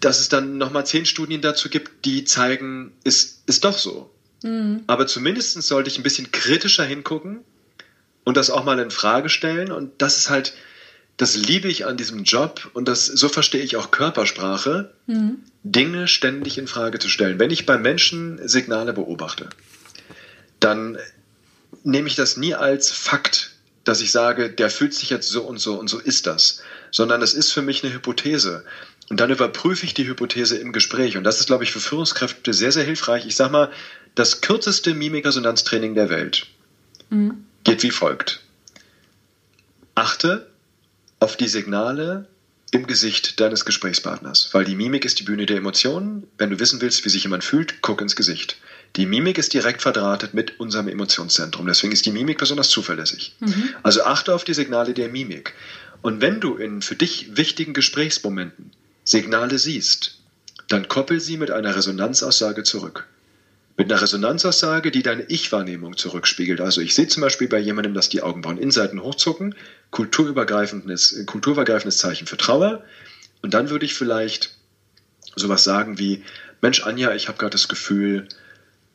dass 0.00 0.20
es 0.20 0.28
dann 0.28 0.58
nochmal 0.58 0.86
zehn 0.86 1.06
Studien 1.06 1.40
dazu 1.40 1.68
gibt, 1.68 2.04
die 2.04 2.24
zeigen, 2.24 2.92
ist, 3.04 3.42
ist 3.46 3.64
doch 3.64 3.78
so. 3.78 4.10
Mhm. 4.42 4.82
Aber 4.86 5.06
zumindest 5.06 5.60
sollte 5.62 5.90
ich 5.90 5.98
ein 5.98 6.02
bisschen 6.02 6.30
kritischer 6.30 6.84
hingucken 6.84 7.40
und 8.24 8.36
das 8.36 8.50
auch 8.50 8.64
mal 8.64 8.78
in 8.78 8.90
Frage 8.90 9.28
stellen. 9.28 9.72
Und 9.72 10.02
das 10.02 10.18
ist 10.18 10.30
halt, 10.30 10.54
das 11.16 11.36
liebe 11.36 11.68
ich 11.68 11.86
an 11.86 11.96
diesem 11.96 12.24
Job 12.24 12.70
und 12.74 12.86
das, 12.86 13.06
so 13.06 13.28
verstehe 13.28 13.62
ich 13.62 13.76
auch 13.76 13.90
Körpersprache, 13.90 14.92
mhm. 15.06 15.38
Dinge 15.64 16.08
ständig 16.08 16.58
in 16.58 16.68
Frage 16.68 16.98
zu 16.98 17.08
stellen. 17.08 17.38
Wenn 17.38 17.50
ich 17.50 17.66
bei 17.66 17.78
Menschen 17.78 18.46
Signale 18.46 18.92
beobachte, 18.92 19.48
dann 20.60 20.98
nehme 21.82 22.08
ich 22.08 22.14
das 22.14 22.36
nie 22.36 22.54
als 22.54 22.90
Fakt 22.90 23.57
dass 23.88 24.02
ich 24.02 24.12
sage, 24.12 24.50
der 24.50 24.68
fühlt 24.68 24.92
sich 24.92 25.08
jetzt 25.08 25.30
so 25.30 25.42
und 25.42 25.58
so 25.58 25.78
und 25.78 25.88
so 25.88 25.98
ist 25.98 26.26
das, 26.26 26.60
sondern 26.90 27.22
es 27.22 27.32
ist 27.32 27.52
für 27.52 27.62
mich 27.62 27.82
eine 27.82 27.92
Hypothese. 27.94 28.64
Und 29.08 29.18
dann 29.18 29.30
überprüfe 29.30 29.86
ich 29.86 29.94
die 29.94 30.06
Hypothese 30.06 30.58
im 30.58 30.72
Gespräch. 30.72 31.16
Und 31.16 31.24
das 31.24 31.40
ist, 31.40 31.46
glaube 31.46 31.64
ich, 31.64 31.72
für 31.72 31.80
Führungskräfte 31.80 32.52
sehr, 32.52 32.72
sehr 32.72 32.84
hilfreich. 32.84 33.24
Ich 33.24 33.36
sage 33.36 33.50
mal, 33.50 33.70
das 34.14 34.42
kürzeste 34.42 34.92
Mimikresonanztraining 34.92 35.94
der 35.94 36.10
Welt 36.10 36.46
mhm. 37.08 37.46
geht 37.64 37.82
wie 37.82 37.90
folgt. 37.90 38.42
Achte 39.94 40.50
auf 41.20 41.36
die 41.36 41.48
Signale 41.48 42.28
im 42.70 42.86
Gesicht 42.86 43.40
deines 43.40 43.64
Gesprächspartners, 43.64 44.50
weil 44.52 44.66
die 44.66 44.76
Mimik 44.76 45.06
ist 45.06 45.18
die 45.18 45.24
Bühne 45.24 45.46
der 45.46 45.56
Emotionen. 45.56 46.26
Wenn 46.36 46.50
du 46.50 46.60
wissen 46.60 46.82
willst, 46.82 47.06
wie 47.06 47.08
sich 47.08 47.22
jemand 47.22 47.42
fühlt, 47.42 47.80
guck 47.80 48.02
ins 48.02 48.16
Gesicht. 48.16 48.58
Die 48.96 49.06
Mimik 49.06 49.38
ist 49.38 49.54
direkt 49.54 49.82
verdrahtet 49.82 50.34
mit 50.34 50.58
unserem 50.58 50.88
Emotionszentrum. 50.88 51.66
Deswegen 51.66 51.92
ist 51.92 52.06
die 52.06 52.10
Mimik 52.10 52.38
besonders 52.38 52.68
zuverlässig. 52.70 53.36
Mhm. 53.40 53.70
Also 53.82 54.02
achte 54.04 54.34
auf 54.34 54.44
die 54.44 54.54
Signale 54.54 54.94
der 54.94 55.08
Mimik. 55.08 55.54
Und 56.02 56.20
wenn 56.20 56.40
du 56.40 56.56
in 56.56 56.82
für 56.82 56.96
dich 56.96 57.36
wichtigen 57.36 57.74
Gesprächsmomenten 57.74 58.72
Signale 59.04 59.58
siehst, 59.58 60.18
dann 60.68 60.88
koppel 60.88 61.20
sie 61.20 61.36
mit 61.36 61.50
einer 61.50 61.74
Resonanzaussage 61.74 62.62
zurück. 62.62 63.06
Mit 63.76 63.90
einer 63.90 64.02
Resonanzaussage, 64.02 64.90
die 64.90 65.02
deine 65.02 65.22
Ich-Wahrnehmung 65.22 65.96
zurückspiegelt. 65.96 66.60
Also 66.60 66.80
ich 66.80 66.94
sehe 66.94 67.06
zum 67.06 67.20
Beispiel 67.20 67.48
bei 67.48 67.58
jemandem, 67.58 67.94
dass 67.94 68.08
die 68.08 68.22
Augenbrauen 68.22 68.58
Innenseiten 68.58 69.02
hochzucken, 69.02 69.54
kulturübergreifendes, 69.90 71.24
kulturübergreifendes 71.26 71.98
Zeichen 71.98 72.26
für 72.26 72.36
Trauer. 72.36 72.84
Und 73.40 73.54
dann 73.54 73.70
würde 73.70 73.84
ich 73.84 73.94
vielleicht 73.94 74.56
sowas 75.36 75.64
sagen 75.64 75.98
wie, 75.98 76.24
Mensch, 76.60 76.82
Anja, 76.82 77.14
ich 77.14 77.28
habe 77.28 77.38
gerade 77.38 77.52
das 77.52 77.68
Gefühl, 77.68 78.26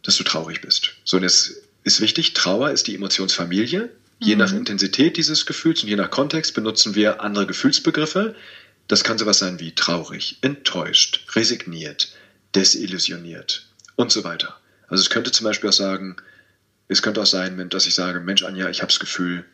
dass 0.04 0.18
du 0.18 0.24
traurig 0.24 0.62
bist. 0.62 0.94
So, 1.04 1.18
und 1.18 1.24
es 1.24 1.64
ist 1.84 2.02
wichtig, 2.02 2.34
Trauer 2.34 2.72
ist 2.72 2.88
die 2.88 2.96
Emotionsfamilie. 2.96 3.90
Je 4.20 4.36
mhm. 4.36 4.40
nach 4.40 4.54
Intensität 4.54 5.18
dieses 5.18 5.46
Gefühls 5.46 5.82
und 5.82 5.90
je 5.90 5.96
nach 5.96 6.12
Kontext 6.12 6.54
benutzen 6.54 6.96
wir 6.96 7.22
andere 7.22 7.48
Gefühlsbegriffe. 7.48 8.36
Das 8.88 9.04
kann 9.04 9.18
sowas 9.18 9.40
sein 9.40 9.60
wie 9.60 9.74
traurig, 9.74 10.38
enttäuscht, 10.42 11.26
resigniert, 11.36 12.14
desillusioniert 12.54 13.68
und 13.96 14.12
so 14.12 14.24
weiter. 14.24 14.60
Also 14.88 15.02
es 15.02 15.10
könnte 15.10 15.32
zum 15.32 15.46
Beispiel 15.46 15.70
auch 15.70 15.74
sagen, 15.74 16.18
es 16.88 17.02
könnte 17.02 17.22
auch 17.22 17.26
sein, 17.26 17.70
dass 17.70 17.88
ich 17.88 17.96
sage, 17.96 18.20
Mensch 18.20 18.44
Anja, 18.44 18.70
ich 18.70 18.82
habe 18.82 18.92
das 18.92 19.00
Gefühl, 19.00 19.46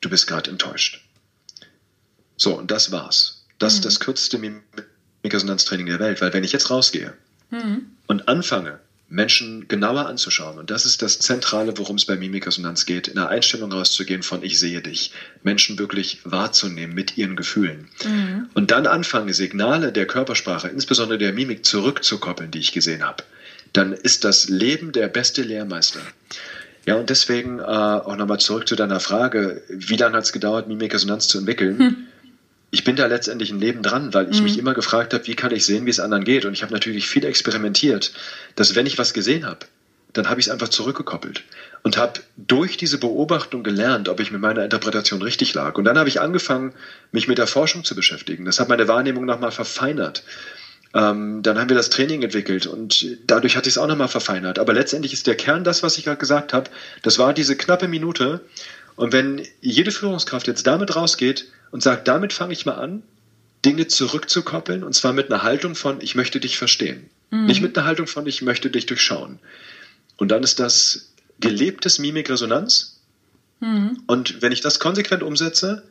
du 0.00 0.08
bist 0.08 0.26
gerade 0.26 0.50
enttäuscht. 0.50 1.02
So, 2.36 2.56
und 2.56 2.70
das 2.70 2.92
war's. 2.92 3.44
Das 3.58 3.74
mhm. 3.74 3.78
ist 3.78 3.84
das 3.84 4.00
kürzeste 4.00 4.38
Mimikresonanztraining 4.38 5.86
der 5.86 6.00
Welt, 6.00 6.20
weil 6.20 6.32
wenn 6.32 6.44
ich 6.44 6.52
jetzt 6.52 6.70
rausgehe 6.70 7.14
mhm. 7.50 7.86
und 8.06 8.28
anfange, 8.28 8.80
Menschen 9.12 9.68
genauer 9.68 10.06
anzuschauen. 10.06 10.58
Und 10.58 10.70
das 10.70 10.86
ist 10.86 11.02
das 11.02 11.18
Zentrale, 11.18 11.76
worum 11.76 11.96
es 11.96 12.06
bei 12.06 12.16
Mimikresonanz 12.16 12.86
geht, 12.86 13.08
in 13.08 13.18
einer 13.18 13.28
Einstellung 13.28 13.70
rauszugehen 13.70 14.22
von 14.22 14.42
ich 14.42 14.58
sehe 14.58 14.80
dich, 14.80 15.12
Menschen 15.42 15.78
wirklich 15.78 16.20
wahrzunehmen 16.24 16.94
mit 16.94 17.18
ihren 17.18 17.36
Gefühlen. 17.36 17.88
Mhm. 18.04 18.48
Und 18.54 18.70
dann 18.70 18.86
anfange, 18.86 19.34
Signale 19.34 19.92
der 19.92 20.06
Körpersprache, 20.06 20.68
insbesondere 20.68 21.18
der 21.18 21.34
Mimik, 21.34 21.66
zurückzukoppeln, 21.66 22.50
die 22.50 22.60
ich 22.60 22.72
gesehen 22.72 23.02
habe. 23.02 23.22
Dann 23.74 23.92
ist 23.92 24.24
das 24.24 24.48
Leben 24.48 24.92
der 24.92 25.08
beste 25.08 25.42
Lehrmeister. 25.42 26.00
Ja, 26.86 26.96
und 26.96 27.10
deswegen 27.10 27.58
äh, 27.58 27.62
auch 27.62 28.16
nochmal 28.16 28.40
zurück 28.40 28.66
zu 28.66 28.76
deiner 28.76 28.98
Frage, 28.98 29.62
wie 29.68 29.96
lange 29.96 30.16
hat 30.16 30.24
es 30.24 30.32
gedauert, 30.32 30.68
Mimikresonanz 30.68 31.28
zu 31.28 31.38
entwickeln? 31.38 31.78
Hm 31.78 31.96
ich 32.72 32.84
bin 32.84 32.96
da 32.96 33.06
letztendlich 33.06 33.50
ein 33.52 33.60
Leben 33.60 33.82
dran, 33.82 34.14
weil 34.14 34.30
ich 34.30 34.38
mhm. 34.38 34.44
mich 34.44 34.58
immer 34.58 34.72
gefragt 34.72 35.12
habe, 35.12 35.26
wie 35.26 35.36
kann 35.36 35.52
ich 35.52 35.64
sehen, 35.66 35.84
wie 35.84 35.90
es 35.90 36.00
anderen 36.00 36.24
geht. 36.24 36.46
Und 36.46 36.54
ich 36.54 36.62
habe 36.62 36.72
natürlich 36.72 37.06
viel 37.06 37.24
experimentiert, 37.24 38.12
dass 38.56 38.74
wenn 38.74 38.86
ich 38.86 38.96
was 38.96 39.12
gesehen 39.12 39.44
habe, 39.44 39.66
dann 40.14 40.30
habe 40.30 40.40
ich 40.40 40.46
es 40.46 40.52
einfach 40.52 40.68
zurückgekoppelt 40.68 41.44
und 41.82 41.98
habe 41.98 42.20
durch 42.38 42.78
diese 42.78 42.96
Beobachtung 42.96 43.62
gelernt, 43.62 44.08
ob 44.08 44.20
ich 44.20 44.32
mit 44.32 44.40
meiner 44.40 44.64
Interpretation 44.64 45.20
richtig 45.20 45.52
lag. 45.52 45.76
Und 45.76 45.84
dann 45.84 45.98
habe 45.98 46.08
ich 46.08 46.20
angefangen, 46.22 46.72
mich 47.12 47.28
mit 47.28 47.36
der 47.36 47.46
Forschung 47.46 47.84
zu 47.84 47.94
beschäftigen. 47.94 48.46
Das 48.46 48.58
hat 48.58 48.70
meine 48.70 48.88
Wahrnehmung 48.88 49.26
nochmal 49.26 49.52
verfeinert. 49.52 50.24
Ähm, 50.94 51.42
dann 51.42 51.58
haben 51.58 51.68
wir 51.68 51.76
das 51.76 51.90
Training 51.90 52.22
entwickelt 52.22 52.66
und 52.66 53.06
dadurch 53.26 53.56
hat 53.56 53.64
sich 53.64 53.74
es 53.74 53.78
auch 53.78 53.86
nochmal 53.86 54.08
verfeinert. 54.08 54.58
Aber 54.58 54.72
letztendlich 54.72 55.12
ist 55.12 55.26
der 55.26 55.36
Kern 55.36 55.62
das, 55.62 55.82
was 55.82 55.98
ich 55.98 56.04
gerade 56.04 56.18
gesagt 56.18 56.54
habe. 56.54 56.70
Das 57.02 57.18
war 57.18 57.34
diese 57.34 57.56
knappe 57.56 57.86
Minute. 57.86 58.40
Und 58.96 59.12
wenn 59.12 59.46
jede 59.60 59.90
Führungskraft 59.90 60.46
jetzt 60.46 60.66
damit 60.66 60.94
rausgeht 60.96 61.46
und 61.70 61.82
sagt, 61.82 62.08
damit 62.08 62.32
fange 62.32 62.52
ich 62.52 62.66
mal 62.66 62.74
an, 62.74 63.02
Dinge 63.64 63.86
zurückzukoppeln 63.86 64.82
und 64.82 64.94
zwar 64.94 65.12
mit 65.12 65.32
einer 65.32 65.42
Haltung 65.42 65.74
von, 65.74 66.00
ich 66.00 66.14
möchte 66.14 66.40
dich 66.40 66.58
verstehen. 66.58 67.08
Mhm. 67.30 67.46
Nicht 67.46 67.62
mit 67.62 67.76
einer 67.76 67.86
Haltung 67.86 68.06
von, 68.06 68.26
ich 68.26 68.42
möchte 68.42 68.70
dich 68.70 68.86
durchschauen. 68.86 69.38
Und 70.16 70.28
dann 70.28 70.42
ist 70.42 70.58
das 70.60 71.12
gelebtes 71.40 71.98
Mimikresonanz. 71.98 73.00
Mhm. 73.60 74.02
Und 74.06 74.42
wenn 74.42 74.52
ich 74.52 74.60
das 74.60 74.80
konsequent 74.80 75.22
umsetze, 75.22 75.82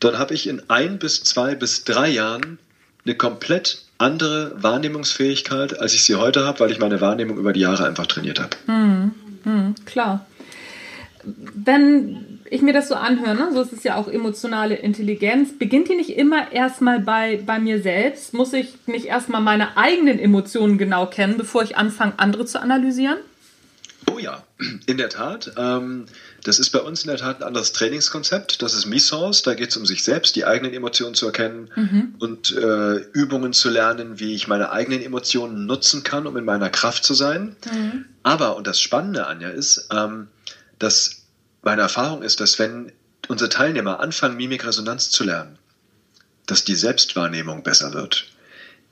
dann 0.00 0.18
habe 0.18 0.34
ich 0.34 0.48
in 0.48 0.68
ein 0.68 0.98
bis 0.98 1.22
zwei 1.22 1.54
bis 1.54 1.84
drei 1.84 2.08
Jahren 2.08 2.58
eine 3.04 3.14
komplett 3.14 3.84
andere 3.98 4.62
Wahrnehmungsfähigkeit, 4.62 5.78
als 5.78 5.94
ich 5.94 6.04
sie 6.04 6.16
heute 6.16 6.44
habe, 6.44 6.60
weil 6.60 6.70
ich 6.70 6.78
meine 6.78 7.00
Wahrnehmung 7.00 7.38
über 7.38 7.52
die 7.52 7.60
Jahre 7.60 7.86
einfach 7.86 8.06
trainiert 8.06 8.40
habe. 8.40 8.56
Mhm. 8.66 9.14
Mhm. 9.44 9.74
Klar. 9.84 10.26
Wenn 11.24 12.31
ich 12.52 12.60
mir 12.60 12.74
das 12.74 12.88
so 12.88 12.94
anhöre, 12.94 13.34
ne? 13.34 13.48
so 13.54 13.62
ist 13.62 13.72
es 13.72 13.82
ja 13.82 13.96
auch 13.96 14.08
emotionale 14.08 14.74
Intelligenz, 14.74 15.58
beginnt 15.58 15.88
die 15.88 15.96
nicht 15.96 16.10
immer 16.10 16.52
erstmal 16.52 17.00
bei, 17.00 17.42
bei 17.46 17.58
mir 17.58 17.80
selbst? 17.80 18.34
Muss 18.34 18.52
ich 18.52 18.74
nicht 18.86 19.06
erstmal 19.06 19.40
meine 19.40 19.78
eigenen 19.78 20.18
Emotionen 20.18 20.76
genau 20.76 21.06
kennen, 21.06 21.38
bevor 21.38 21.62
ich 21.62 21.78
anfange, 21.78 22.18
andere 22.18 22.44
zu 22.44 22.60
analysieren? 22.60 23.16
Oh 24.10 24.18
ja, 24.18 24.42
in 24.86 24.98
der 24.98 25.08
Tat. 25.08 25.52
Ähm, 25.56 26.04
das 26.44 26.58
ist 26.58 26.70
bei 26.70 26.80
uns 26.80 27.04
in 27.04 27.08
der 27.08 27.16
Tat 27.16 27.38
ein 27.38 27.44
anderes 27.44 27.72
Trainingskonzept. 27.72 28.60
Das 28.60 28.74
ist 28.74 28.84
Misource. 28.84 29.42
Da 29.42 29.54
geht 29.54 29.70
es 29.70 29.76
um 29.78 29.86
sich 29.86 30.02
selbst, 30.02 30.36
die 30.36 30.44
eigenen 30.44 30.74
Emotionen 30.74 31.14
zu 31.14 31.26
erkennen 31.26 31.70
mhm. 31.74 32.16
und 32.18 32.54
äh, 32.54 32.96
Übungen 33.12 33.54
zu 33.54 33.70
lernen, 33.70 34.20
wie 34.20 34.34
ich 34.34 34.48
meine 34.48 34.72
eigenen 34.72 35.00
Emotionen 35.00 35.64
nutzen 35.64 36.02
kann, 36.02 36.26
um 36.26 36.36
in 36.36 36.44
meiner 36.44 36.68
Kraft 36.68 37.04
zu 37.04 37.14
sein. 37.14 37.56
Mhm. 37.72 38.04
Aber, 38.22 38.56
und 38.56 38.66
das 38.66 38.78
Spannende, 38.78 39.26
Anja, 39.26 39.48
ist, 39.48 39.88
ähm, 39.90 40.26
dass 40.78 41.21
meine 41.62 41.82
Erfahrung 41.82 42.22
ist, 42.22 42.40
dass 42.40 42.58
wenn 42.58 42.92
unsere 43.28 43.50
Teilnehmer 43.50 44.00
anfangen, 44.00 44.36
Mimikresonanz 44.36 45.10
zu 45.10 45.24
lernen, 45.24 45.58
dass 46.46 46.64
die 46.64 46.74
Selbstwahrnehmung 46.74 47.62
besser 47.62 47.94
wird. 47.94 48.26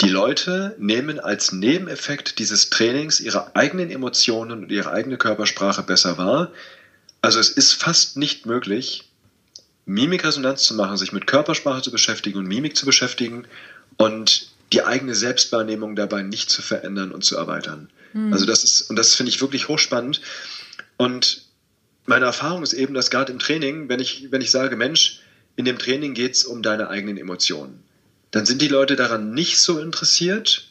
Die 0.01 0.09
Leute 0.09 0.75
nehmen 0.79 1.21
als 1.21 1.53
Nebeneffekt 1.53 2.39
dieses 2.39 2.71
Trainings 2.71 3.21
ihre 3.21 3.55
eigenen 3.55 3.91
Emotionen 3.91 4.63
und 4.63 4.73
ihre 4.73 4.91
eigene 4.91 5.19
Körpersprache 5.19 5.83
besser 5.83 6.17
wahr. 6.17 6.53
Also 7.21 7.39
es 7.39 7.51
ist 7.51 7.75
fast 7.75 8.17
nicht 8.17 8.47
möglich, 8.47 9.11
Mimikresonanz 9.85 10.63
zu 10.63 10.75
machen, 10.75 10.97
sich 10.97 11.13
mit 11.13 11.27
Körpersprache 11.27 11.83
zu 11.83 11.91
beschäftigen 11.91 12.39
und 12.39 12.47
Mimik 12.47 12.77
zu 12.77 12.87
beschäftigen 12.87 13.47
und 13.97 14.49
die 14.73 14.85
eigene 14.85 15.15
Selbstwahrnehmung 15.15 15.97
dabei 15.97 16.23
nicht 16.23 16.49
zu 16.49 16.63
verändern 16.63 17.11
und 17.11 17.25
zu 17.25 17.37
erweitern. 17.37 17.91
Mhm. 18.13 18.33
Also 18.33 18.47
das 18.47 18.65
ist, 18.65 18.83
und 18.89 18.97
das 18.97 19.15
finde 19.17 19.31
ich 19.31 19.41
wirklich 19.41 19.69
hochspannend. 19.69 20.23
Und 20.97 21.43
meine 22.11 22.27
Erfahrung 22.27 22.65
ist 22.65 22.73
eben, 22.73 22.93
dass 22.93 23.09
gerade 23.09 23.33
im 23.33 23.39
Training, 23.39 23.89
wenn 23.89 24.01
ich, 24.01 24.31
wenn 24.31 24.43
ich 24.43 24.51
sage, 24.51 24.77
Mensch, 24.77 25.21
in 25.55 25.65
dem 25.65 25.79
Training 25.79 26.13
geht 26.13 26.35
es 26.35 26.45
um 26.45 26.61
deine 26.61 26.89
eigenen 26.89 27.17
Emotionen, 27.17 27.85
dann 28.33 28.45
sind 28.45 28.61
die 28.61 28.69
Leute 28.69 28.97
daran 28.97 29.33
nicht 29.33 29.61
so 29.61 29.79
interessiert, 29.79 30.69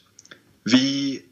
wie 0.65 1.23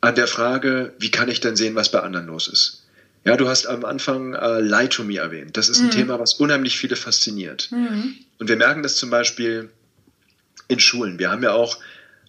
an 0.00 0.14
der 0.14 0.26
Frage, 0.26 0.94
wie 0.98 1.10
kann 1.10 1.28
ich 1.28 1.40
denn 1.40 1.54
sehen, 1.54 1.74
was 1.74 1.90
bei 1.90 2.00
anderen 2.00 2.26
los 2.26 2.48
ist. 2.48 2.86
Ja, 3.24 3.36
du 3.36 3.46
hast 3.46 3.66
am 3.66 3.84
Anfang 3.84 4.32
äh, 4.32 4.60
Lie 4.60 4.88
to 4.88 5.04
Me 5.04 5.18
erwähnt. 5.18 5.58
Das 5.58 5.68
ist 5.68 5.80
ein 5.80 5.86
mhm. 5.86 5.90
Thema, 5.90 6.18
was 6.18 6.34
unheimlich 6.34 6.78
viele 6.78 6.96
fasziniert. 6.96 7.68
Mhm. 7.70 8.16
Und 8.38 8.48
wir 8.48 8.56
merken 8.56 8.82
das 8.82 8.96
zum 8.96 9.10
Beispiel 9.10 9.68
in 10.68 10.80
Schulen. 10.80 11.18
Wir 11.18 11.30
haben 11.30 11.42
ja 11.42 11.52
auch 11.52 11.78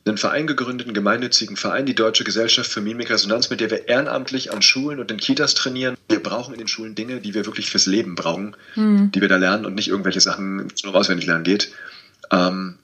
einen 0.05 0.17
Verein 0.17 0.47
gegründet, 0.47 0.87
einen 0.87 0.93
gemeinnützigen 0.93 1.57
Verein, 1.57 1.85
die 1.85 1.93
Deutsche 1.93 2.23
Gesellschaft 2.23 2.71
für 2.71 2.81
Mimikresonanz, 2.81 3.49
mit 3.49 3.59
der 3.59 3.69
wir 3.69 3.87
ehrenamtlich 3.87 4.51
an 4.51 4.61
Schulen 4.61 4.99
und 4.99 5.11
in 5.11 5.17
Kitas 5.17 5.53
trainieren. 5.53 5.95
Wir 6.09 6.21
brauchen 6.21 6.53
in 6.53 6.57
den 6.57 6.67
Schulen 6.67 6.95
Dinge, 6.95 7.21
die 7.21 7.33
wir 7.33 7.45
wirklich 7.45 7.69
fürs 7.69 7.85
Leben 7.85 8.15
brauchen, 8.15 8.55
mhm. 8.75 9.11
die 9.11 9.21
wir 9.21 9.27
da 9.27 9.37
lernen 9.37 9.65
und 9.65 9.75
nicht 9.75 9.89
irgendwelche 9.89 10.21
Sachen 10.21 10.67
nur 10.83 10.95
auswendig 10.95 11.27
lernen 11.27 11.43
geht. 11.43 11.71
Ähm, 12.31 12.77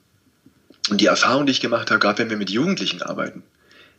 und 0.90 1.00
die 1.00 1.06
Erfahrung, 1.06 1.46
die 1.46 1.52
ich 1.52 1.60
gemacht 1.60 1.90
habe, 1.90 1.98
gerade 1.98 2.18
wenn 2.18 2.30
wir 2.30 2.36
mit 2.36 2.50
Jugendlichen 2.50 3.02
arbeiten, 3.02 3.42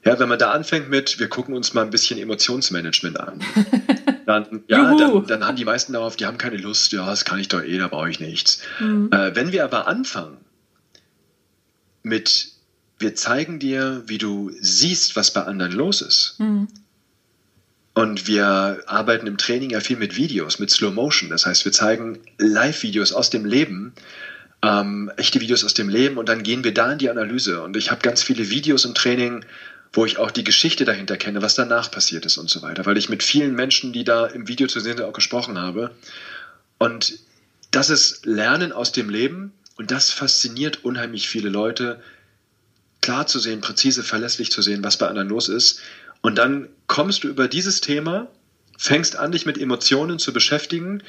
ja, 0.06 0.18
wenn 0.18 0.30
man 0.30 0.40
da 0.40 0.52
anfängt 0.52 0.90
mit, 0.90 1.20
wir 1.20 1.28
gucken 1.28 1.54
uns 1.54 1.74
mal 1.74 1.82
ein 1.82 1.90
bisschen 1.90 2.18
Emotionsmanagement 2.20 3.20
an, 3.20 3.42
dann, 4.26 4.64
ja, 4.68 4.96
dann, 4.96 5.28
dann, 5.28 5.46
haben 5.46 5.58
die 5.58 5.66
meisten 5.66 5.92
darauf, 5.92 6.16
die 6.16 6.26
haben 6.26 6.38
keine 6.38 6.56
Lust, 6.56 6.94
ja, 6.94 7.06
das 7.06 7.26
kann 7.26 7.40
ich 7.40 7.50
doch 7.50 7.62
eh, 7.62 7.78
da 7.78 7.90
brauche 7.90 8.10
ich 8.10 8.22
nichts. 8.22 8.62
Mhm. 8.80 9.10
Äh, 9.12 9.36
wenn 9.36 9.52
wir 9.52 9.66
aber 9.66 9.88
anfangen 9.88 10.38
mit 12.02 12.59
wir 13.00 13.16
zeigen 13.16 13.60
dir, 13.60 14.04
wie 14.06 14.18
du 14.18 14.52
siehst, 14.60 15.16
was 15.16 15.32
bei 15.32 15.44
anderen 15.44 15.72
los 15.72 16.02
ist. 16.02 16.36
Mhm. 16.38 16.68
Und 17.94 18.28
wir 18.28 18.84
arbeiten 18.88 19.28
im 19.28 19.38
Training 19.38 19.72
ja 19.72 19.80
viel 19.80 19.98
mit 19.98 20.16
Videos, 20.16 20.60
mit 20.60 20.70
Slow 20.70 20.94
Motion. 20.94 21.30
Das 21.30 21.46
heißt, 21.46 21.66
wir 21.66 21.72
zeigen 21.72 22.20
Live-Videos 22.38 23.12
aus 23.12 23.30
dem 23.30 23.46
Leben, 23.46 23.94
ähm, 24.62 25.12
echte 25.18 25.42
Videos 25.42 25.64
aus 25.64 25.74
dem 25.74 25.90
Leben 25.90 26.18
und 26.18 26.30
dann 26.30 26.44
gehen 26.44 26.64
wir 26.64 26.74
da 26.74 26.92
in 26.92 26.98
die 26.98 27.10
Analyse. 27.10 27.62
Und 27.62 27.76
ich 27.78 27.92
habe 27.92 28.02
ganz 28.02 28.22
viele 28.22 28.50
Videos 28.50 28.86
im 28.86 28.94
Training, 28.94 29.44
wo 29.92 30.06
ich 30.06 30.18
auch 30.18 30.32
die 30.32 30.44
Geschichte 30.44 30.86
dahinter 30.86 31.18
kenne, 31.18 31.42
was 31.42 31.56
danach 31.56 31.90
passiert 31.90 32.26
ist 32.26 32.38
und 32.38 32.50
so 32.50 32.62
weiter, 32.62 32.86
weil 32.86 32.98
ich 32.98 33.10
mit 33.10 33.24
vielen 33.24 33.56
Menschen, 33.56 33.92
die 33.92 34.04
da 34.04 34.28
im 34.28 34.48
Video 34.48 34.68
zu 34.68 34.80
sehen 34.80 34.98
sind, 34.98 35.06
auch 35.06 35.14
gesprochen 35.14 35.58
habe. 35.58 35.92
Und 36.78 37.20
das 37.72 37.90
ist 37.90 38.26
Lernen 38.26 38.72
aus 38.72 38.92
dem 38.92 39.10
Leben 39.10 39.52
und 39.78 39.92
das 39.92 40.12
fasziniert 40.12 40.84
unheimlich 40.84 41.28
viele 41.28 41.50
Leute, 41.50 42.02
klar 43.02 43.28
zu 43.28 43.40
sehen, 43.40 43.62
präzise, 43.62 44.04
verlässlich 44.04 44.52
zu 44.52 44.62
sehen, 44.62 44.84
was 44.84 44.98
bei 44.98 45.08
anderen 45.08 45.30
los 45.30 45.50
ist. 45.50 45.82
Und 46.22 46.38
dann 46.38 46.68
kommst 46.88 47.24
du 47.24 47.28
über 47.28 47.48
dieses 47.48 47.82
Thema, 47.82 48.28
fängst 48.78 49.18
an, 49.18 49.32
dich 49.32 49.46
mit 49.46 49.58
Emotionen 49.58 50.20
zu 50.20 50.34
beschäftigen. 50.34 51.04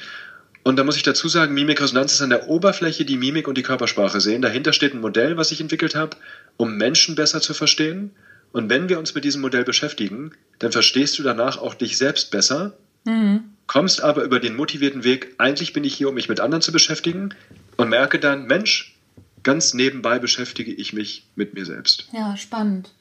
Und 0.63 0.77
da 0.77 0.83
muss 0.83 0.95
ich 0.95 1.03
dazu 1.03 1.27
sagen, 1.27 1.53
Mimikresonanz 1.53 2.13
ist 2.13 2.21
an 2.21 2.29
der 2.29 2.47
Oberfläche 2.47 3.05
die 3.05 3.17
Mimik 3.17 3.47
und 3.47 3.57
die 3.57 3.63
Körpersprache 3.63 4.21
sehen. 4.21 4.41
Dahinter 4.41 4.73
steht 4.73 4.93
ein 4.93 5.01
Modell, 5.01 5.37
was 5.37 5.51
ich 5.51 5.59
entwickelt 5.59 5.95
habe, 5.95 6.17
um 6.57 6.77
Menschen 6.77 7.15
besser 7.15 7.41
zu 7.41 7.53
verstehen. 7.53 8.11
Und 8.51 8.69
wenn 8.69 8.89
wir 8.89 8.99
uns 8.99 9.15
mit 9.15 9.23
diesem 9.23 9.41
Modell 9.41 9.63
beschäftigen, 9.63 10.31
dann 10.59 10.71
verstehst 10.71 11.17
du 11.17 11.23
danach 11.23 11.57
auch 11.57 11.73
dich 11.73 11.97
selbst 11.97 12.31
besser, 12.31 12.77
mhm. 13.05 13.43
kommst 13.67 14.01
aber 14.01 14.23
über 14.23 14.39
den 14.39 14.55
motivierten 14.55 15.03
Weg, 15.03 15.35
eigentlich 15.37 15.73
bin 15.73 15.83
ich 15.83 15.95
hier, 15.95 16.09
um 16.09 16.15
mich 16.15 16.29
mit 16.29 16.41
anderen 16.41 16.61
zu 16.61 16.71
beschäftigen 16.71 17.33
und 17.77 17.89
merke 17.89 18.19
dann, 18.19 18.45
Mensch, 18.45 18.95
ganz 19.43 19.73
nebenbei 19.73 20.19
beschäftige 20.19 20.71
ich 20.71 20.93
mich 20.93 21.25
mit 21.35 21.53
mir 21.53 21.65
selbst. 21.65 22.07
Ja, 22.13 22.35
spannend. 22.37 22.91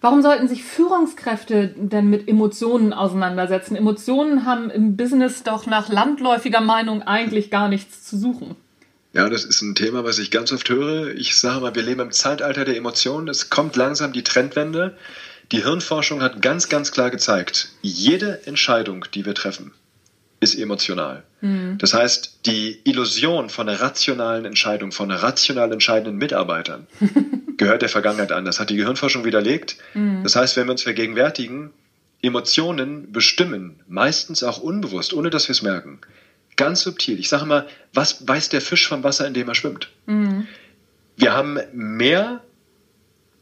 Warum 0.00 0.20
sollten 0.20 0.48
sich 0.48 0.64
Führungskräfte 0.64 1.74
denn 1.76 2.10
mit 2.10 2.28
Emotionen 2.28 2.92
auseinandersetzen? 2.92 3.74
Emotionen 3.74 4.44
haben 4.44 4.68
im 4.68 4.96
Business 4.96 5.44
doch 5.44 5.66
nach 5.66 5.88
landläufiger 5.88 6.60
Meinung 6.60 7.02
eigentlich 7.02 7.50
gar 7.50 7.68
nichts 7.68 8.04
zu 8.04 8.18
suchen. 8.18 8.54
Ja, 9.14 9.30
das 9.30 9.44
ist 9.44 9.62
ein 9.62 9.74
Thema, 9.74 10.04
was 10.04 10.18
ich 10.18 10.30
ganz 10.30 10.52
oft 10.52 10.68
höre. 10.68 11.14
Ich 11.14 11.36
sage 11.36 11.60
mal, 11.60 11.74
wir 11.74 11.82
leben 11.82 12.00
im 12.00 12.10
Zeitalter 12.10 12.64
der 12.64 12.76
Emotionen. 12.76 13.28
Es 13.28 13.48
kommt 13.48 13.76
langsam 13.76 14.12
die 14.12 14.24
Trendwende. 14.24 14.98
Die 15.52 15.62
Hirnforschung 15.62 16.20
hat 16.20 16.42
ganz, 16.42 16.68
ganz 16.68 16.90
klar 16.90 17.10
gezeigt, 17.10 17.70
jede 17.80 18.46
Entscheidung, 18.46 19.04
die 19.14 19.24
wir 19.24 19.34
treffen, 19.34 19.72
ist 20.44 20.54
emotional. 20.54 21.24
Mhm. 21.40 21.78
Das 21.78 21.94
heißt, 21.94 22.40
die 22.46 22.80
Illusion 22.84 23.48
von 23.48 23.68
einer 23.68 23.80
rationalen 23.80 24.44
Entscheidung, 24.44 24.92
von 24.92 25.10
rational 25.10 25.72
entscheidenden 25.72 26.18
Mitarbeitern 26.18 26.86
gehört 27.56 27.82
der 27.82 27.88
Vergangenheit 27.88 28.30
an. 28.30 28.44
Das 28.44 28.60
hat 28.60 28.70
die 28.70 28.76
Gehirnforschung 28.76 29.24
widerlegt. 29.24 29.76
Mhm. 29.94 30.22
Das 30.22 30.36
heißt, 30.36 30.56
wenn 30.56 30.66
wir 30.66 30.72
uns 30.72 30.82
vergegenwärtigen, 30.82 31.70
Emotionen 32.22 33.12
bestimmen, 33.12 33.80
meistens 33.86 34.42
auch 34.42 34.58
unbewusst, 34.58 35.12
ohne 35.12 35.28
dass 35.28 35.48
wir 35.48 35.52
es 35.52 35.62
merken, 35.62 36.00
ganz 36.56 36.82
subtil. 36.82 37.18
Ich 37.18 37.28
sage 37.28 37.44
mal, 37.44 37.66
was 37.92 38.26
weiß 38.26 38.48
der 38.48 38.60
Fisch 38.60 38.88
vom 38.88 39.02
Wasser, 39.02 39.26
in 39.26 39.34
dem 39.34 39.48
er 39.48 39.54
schwimmt? 39.54 39.90
Mhm. 40.06 40.46
Wir 41.16 41.32
haben 41.34 41.58
mehr 41.72 42.42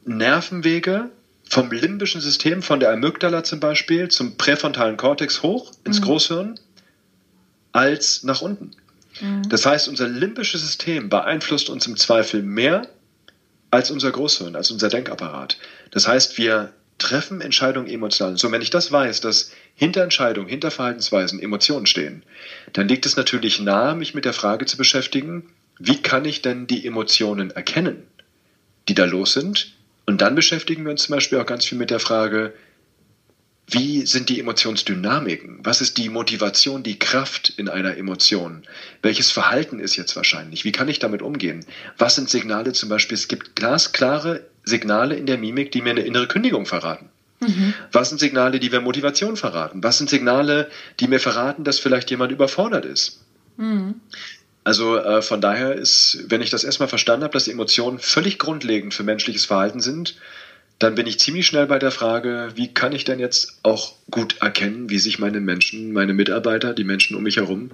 Nervenwege 0.05 1.11
vom 1.49 1.71
limbischen 1.71 2.21
System, 2.21 2.63
von 2.63 2.81
der 2.81 2.91
Amygdala 2.93 3.45
zum 3.45 3.61
Beispiel, 3.61 4.09
zum 4.09 4.37
präfrontalen 4.37 4.97
Kortex 4.97 5.43
hoch 5.43 5.73
ins 5.85 6.01
mhm. 6.01 6.05
Großhirn, 6.05 6.61
als 7.73 8.23
nach 8.23 8.43
unten. 8.43 8.73
Mhm. 9.21 9.49
Das 9.49 9.67
heißt, 9.67 9.89
unser 9.89 10.09
limbisches 10.09 10.63
System 10.63 11.09
beeinflusst 11.09 11.69
uns 11.69 11.87
im 11.87 11.97
Zweifel 11.97 12.43
mehr 12.43 12.89
als 13.71 13.91
unser 13.91 14.11
Großhirn, 14.11 14.55
als 14.55 14.71
unser 14.71 14.89
Denkapparat. 14.89 15.59
Das 15.91 16.07
heißt, 16.07 16.39
wir 16.39 16.73
treffen 16.99 17.41
Entscheidungen 17.41 17.89
emotional. 17.89 18.37
So, 18.39 18.53
wenn 18.53 18.63
ich 18.63 18.71
das 18.71 18.93
weiß, 18.93 19.21
dass 19.21 19.51
hinter 19.75 20.03
Entscheidungen, 20.03 20.49
hinter 20.49 20.71
Verhaltensweisen 20.71 21.41
Emotionen 21.41 21.87
stehen, 21.87 22.23
dann 22.75 22.89
liegt 22.89 23.07
es 23.07 23.17
natürlich 23.17 23.61
nahe, 23.61 23.95
mich 23.95 24.15
mit 24.15 24.25
der 24.25 24.35
Frage 24.35 24.67
zu 24.67 24.77
beschäftigen, 24.77 25.49
wie 25.79 26.01
kann 26.01 26.25
ich 26.25 26.43
denn 26.43 26.67
die 26.67 26.87
Emotionen 26.87 27.51
erkennen, 27.51 28.03
die 28.89 28.95
da 28.95 29.05
los 29.05 29.33
sind? 29.33 29.73
Und 30.07 30.21
dann 30.21 30.35
beschäftigen 30.35 30.85
wir 30.85 30.93
uns 30.93 31.05
zum 31.05 31.15
Beispiel 31.15 31.39
auch 31.39 31.47
ganz 31.47 31.65
viel 31.65 31.79
mit 31.79 31.91
der 31.91 32.01
Frage, 32.01 32.53
wie 33.73 34.07
sind 34.07 34.29
die 34.29 34.39
Emotionsdynamiken? 34.39 35.61
Was 35.63 35.81
ist 35.81 35.99
die 35.99 36.09
Motivation, 36.09 36.83
die 36.83 36.99
Kraft 36.99 37.53
in 37.57 37.69
einer 37.69 37.97
Emotion? 37.97 38.63
Welches 39.03 39.31
Verhalten 39.31 39.79
ist 39.79 39.97
jetzt 39.97 40.15
wahrscheinlich? 40.17 40.65
Wie 40.65 40.73
kann 40.73 40.89
ich 40.89 40.99
damit 40.99 41.23
umgehen? 41.23 41.65
Was 41.99 42.15
sind 42.15 42.31
Signale 42.31 42.73
zum 42.73 42.89
Beispiel? 42.89 43.17
Es 43.17 43.29
gibt 43.29 43.57
glasklare 43.57 44.47
Signale 44.65 45.17
in 45.17 45.27
der 45.27 45.39
Mimik, 45.39 45.73
die 45.73 45.83
mir 45.83 45.91
eine 45.91 46.03
innere 46.03 46.29
Kündigung 46.29 46.67
verraten. 46.67 47.09
Mhm. 47.41 47.75
Was 47.91 48.11
sind 48.11 48.19
Signale, 48.19 48.61
die 48.61 48.71
mir 48.71 48.81
Motivation 48.81 49.37
verraten? 49.37 49.83
Was 49.83 49.99
sind 49.99 50.11
Signale, 50.11 50.71
die 51.01 51.09
mir 51.09 51.21
verraten, 51.21 51.65
dass 51.65 51.79
vielleicht 51.79 52.11
jemand 52.11 52.31
überfordert 52.33 52.85
ist? 52.85 53.25
Mhm. 53.57 53.97
Also 54.65 54.97
äh, 54.97 55.23
von 55.23 55.41
daher 55.41 55.75
ist, 55.75 56.25
wenn 56.29 56.41
ich 56.41 56.51
das 56.51 56.63
erstmal 56.63 56.89
verstanden 56.89 57.25
habe, 57.25 57.33
dass 57.33 57.49
Emotionen 57.49 57.99
völlig 57.99 58.39
grundlegend 58.39 58.95
für 58.95 59.03
menschliches 59.03 59.45
Verhalten 59.45 59.81
sind, 59.81 60.17
dann 60.83 60.95
bin 60.95 61.07
ich 61.07 61.21
ziemlich 61.21 61.47
schnell 61.47 61.67
bei 61.67 61.79
der 61.79 61.91
Frage, 61.91 62.51
wie 62.55 62.73
kann 62.73 62.93
ich 62.93 63.05
denn 63.05 63.21
jetzt 63.21 63.61
auch 63.63 63.95
gut 64.11 64.41
erkennen, 64.41 64.91
wie 64.91 64.99
sich 64.99 65.19
meine 65.19 65.41
Menschen, 65.41 65.93
meine 65.93 66.13
Mitarbeiter, 66.13 66.75
die 66.75 66.85
Menschen 66.85 67.17
um 67.17 67.23
mich 67.23 67.37
herum, 67.37 67.71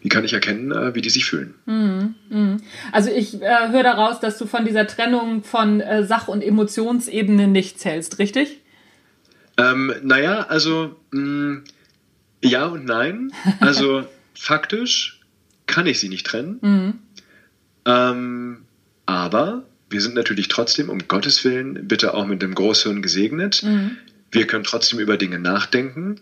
wie 0.00 0.08
kann 0.08 0.24
ich 0.24 0.32
erkennen, 0.32 0.72
äh, 0.72 0.94
wie 0.94 1.02
die 1.02 1.10
sich 1.10 1.26
fühlen? 1.26 1.54
Mhm, 1.66 2.14
mhm. 2.30 2.56
Also 2.92 3.10
ich 3.10 3.42
äh, 3.42 3.68
höre 3.70 3.82
daraus, 3.82 4.20
dass 4.20 4.38
du 4.38 4.46
von 4.46 4.64
dieser 4.64 4.86
Trennung 4.86 5.42
von 5.42 5.80
äh, 5.80 6.04
Sach- 6.04 6.28
und 6.28 6.42
Emotionsebene 6.42 7.46
nichts 7.46 7.84
hältst, 7.84 8.18
richtig? 8.18 8.60
Ähm, 9.58 9.92
naja, 10.02 10.46
also 10.48 10.96
mh, 11.10 11.20
mm, 11.20 11.64
ja 12.42 12.66
und 12.66 12.84
nein. 12.84 13.32
Also 13.60 14.04
faktisch 14.34 15.20
kann 15.66 15.86
ich 15.86 16.00
sie 16.00 16.08
nicht 16.08 16.26
trennen. 16.26 16.58
Mhm. 16.62 16.94
Ähm, 17.84 18.58
aber 19.06 19.64
wir 19.96 20.02
sind 20.02 20.14
natürlich 20.14 20.48
trotzdem, 20.48 20.90
um 20.90 21.08
Gottes 21.08 21.42
Willen, 21.42 21.88
bitte 21.88 22.12
auch 22.12 22.26
mit 22.26 22.42
dem 22.42 22.54
Großhirn 22.54 23.00
gesegnet. 23.00 23.62
Mhm. 23.62 23.96
Wir 24.30 24.46
können 24.46 24.62
trotzdem 24.62 24.98
über 24.98 25.16
Dinge 25.16 25.38
nachdenken 25.38 26.20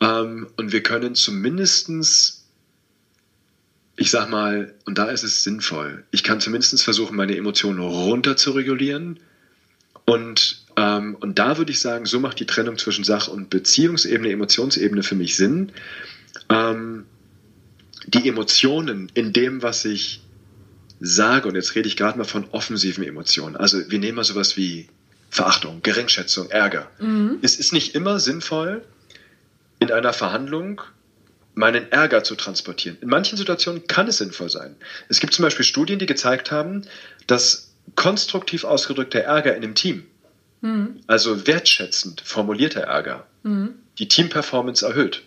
ähm, 0.00 0.48
und 0.56 0.72
wir 0.72 0.82
können 0.82 1.14
zumindestens, 1.14 2.48
ich 3.94 4.10
sag 4.10 4.28
mal, 4.28 4.74
und 4.86 4.98
da 4.98 5.04
ist 5.04 5.22
es 5.22 5.44
sinnvoll, 5.44 6.02
ich 6.10 6.24
kann 6.24 6.40
zumindest 6.40 6.82
versuchen, 6.82 7.14
meine 7.14 7.36
Emotionen 7.36 7.78
runter 7.78 8.36
zu 8.36 8.50
regulieren. 8.50 9.20
Und, 10.04 10.64
ähm, 10.76 11.14
und 11.14 11.38
da 11.38 11.58
würde 11.58 11.70
ich 11.70 11.78
sagen, 11.78 12.06
so 12.06 12.18
macht 12.18 12.40
die 12.40 12.46
Trennung 12.46 12.76
zwischen 12.76 13.04
Sach- 13.04 13.28
und 13.28 13.50
Beziehungsebene, 13.50 14.32
Emotionsebene 14.32 15.04
für 15.04 15.14
mich 15.14 15.36
Sinn. 15.36 15.70
Ähm, 16.48 17.04
die 18.04 18.28
Emotionen 18.28 19.12
in 19.14 19.32
dem, 19.32 19.62
was 19.62 19.84
ich 19.84 20.22
sage, 21.02 21.48
und 21.48 21.54
jetzt 21.54 21.74
rede 21.74 21.88
ich 21.88 21.96
gerade 21.96 22.16
mal 22.16 22.24
von 22.24 22.48
offensiven 22.50 23.04
Emotionen, 23.04 23.56
also 23.56 23.90
wir 23.90 23.98
nehmen 23.98 24.16
mal 24.16 24.24
sowas 24.24 24.56
wie 24.56 24.88
Verachtung, 25.30 25.80
Geringschätzung, 25.82 26.50
Ärger. 26.50 26.90
Mhm. 26.98 27.38
Es 27.42 27.56
ist 27.56 27.72
nicht 27.72 27.94
immer 27.94 28.20
sinnvoll, 28.20 28.84
in 29.78 29.90
einer 29.90 30.12
Verhandlung 30.12 30.80
meinen 31.54 31.90
Ärger 31.90 32.22
zu 32.22 32.34
transportieren. 32.34 32.96
In 33.00 33.08
manchen 33.08 33.36
Situationen 33.36 33.86
kann 33.86 34.08
es 34.08 34.18
sinnvoll 34.18 34.48
sein. 34.48 34.76
Es 35.08 35.20
gibt 35.20 35.34
zum 35.34 35.42
Beispiel 35.42 35.64
Studien, 35.64 35.98
die 35.98 36.06
gezeigt 36.06 36.50
haben, 36.50 36.86
dass 37.26 37.72
konstruktiv 37.94 38.64
ausgedrückter 38.64 39.20
Ärger 39.20 39.56
in 39.56 39.62
einem 39.62 39.74
Team, 39.74 40.04
mhm. 40.60 41.00
also 41.06 41.46
wertschätzend 41.46 42.20
formulierter 42.20 42.82
Ärger, 42.82 43.26
mhm. 43.42 43.74
die 43.98 44.08
Teamperformance 44.08 44.86
erhöht. 44.86 45.22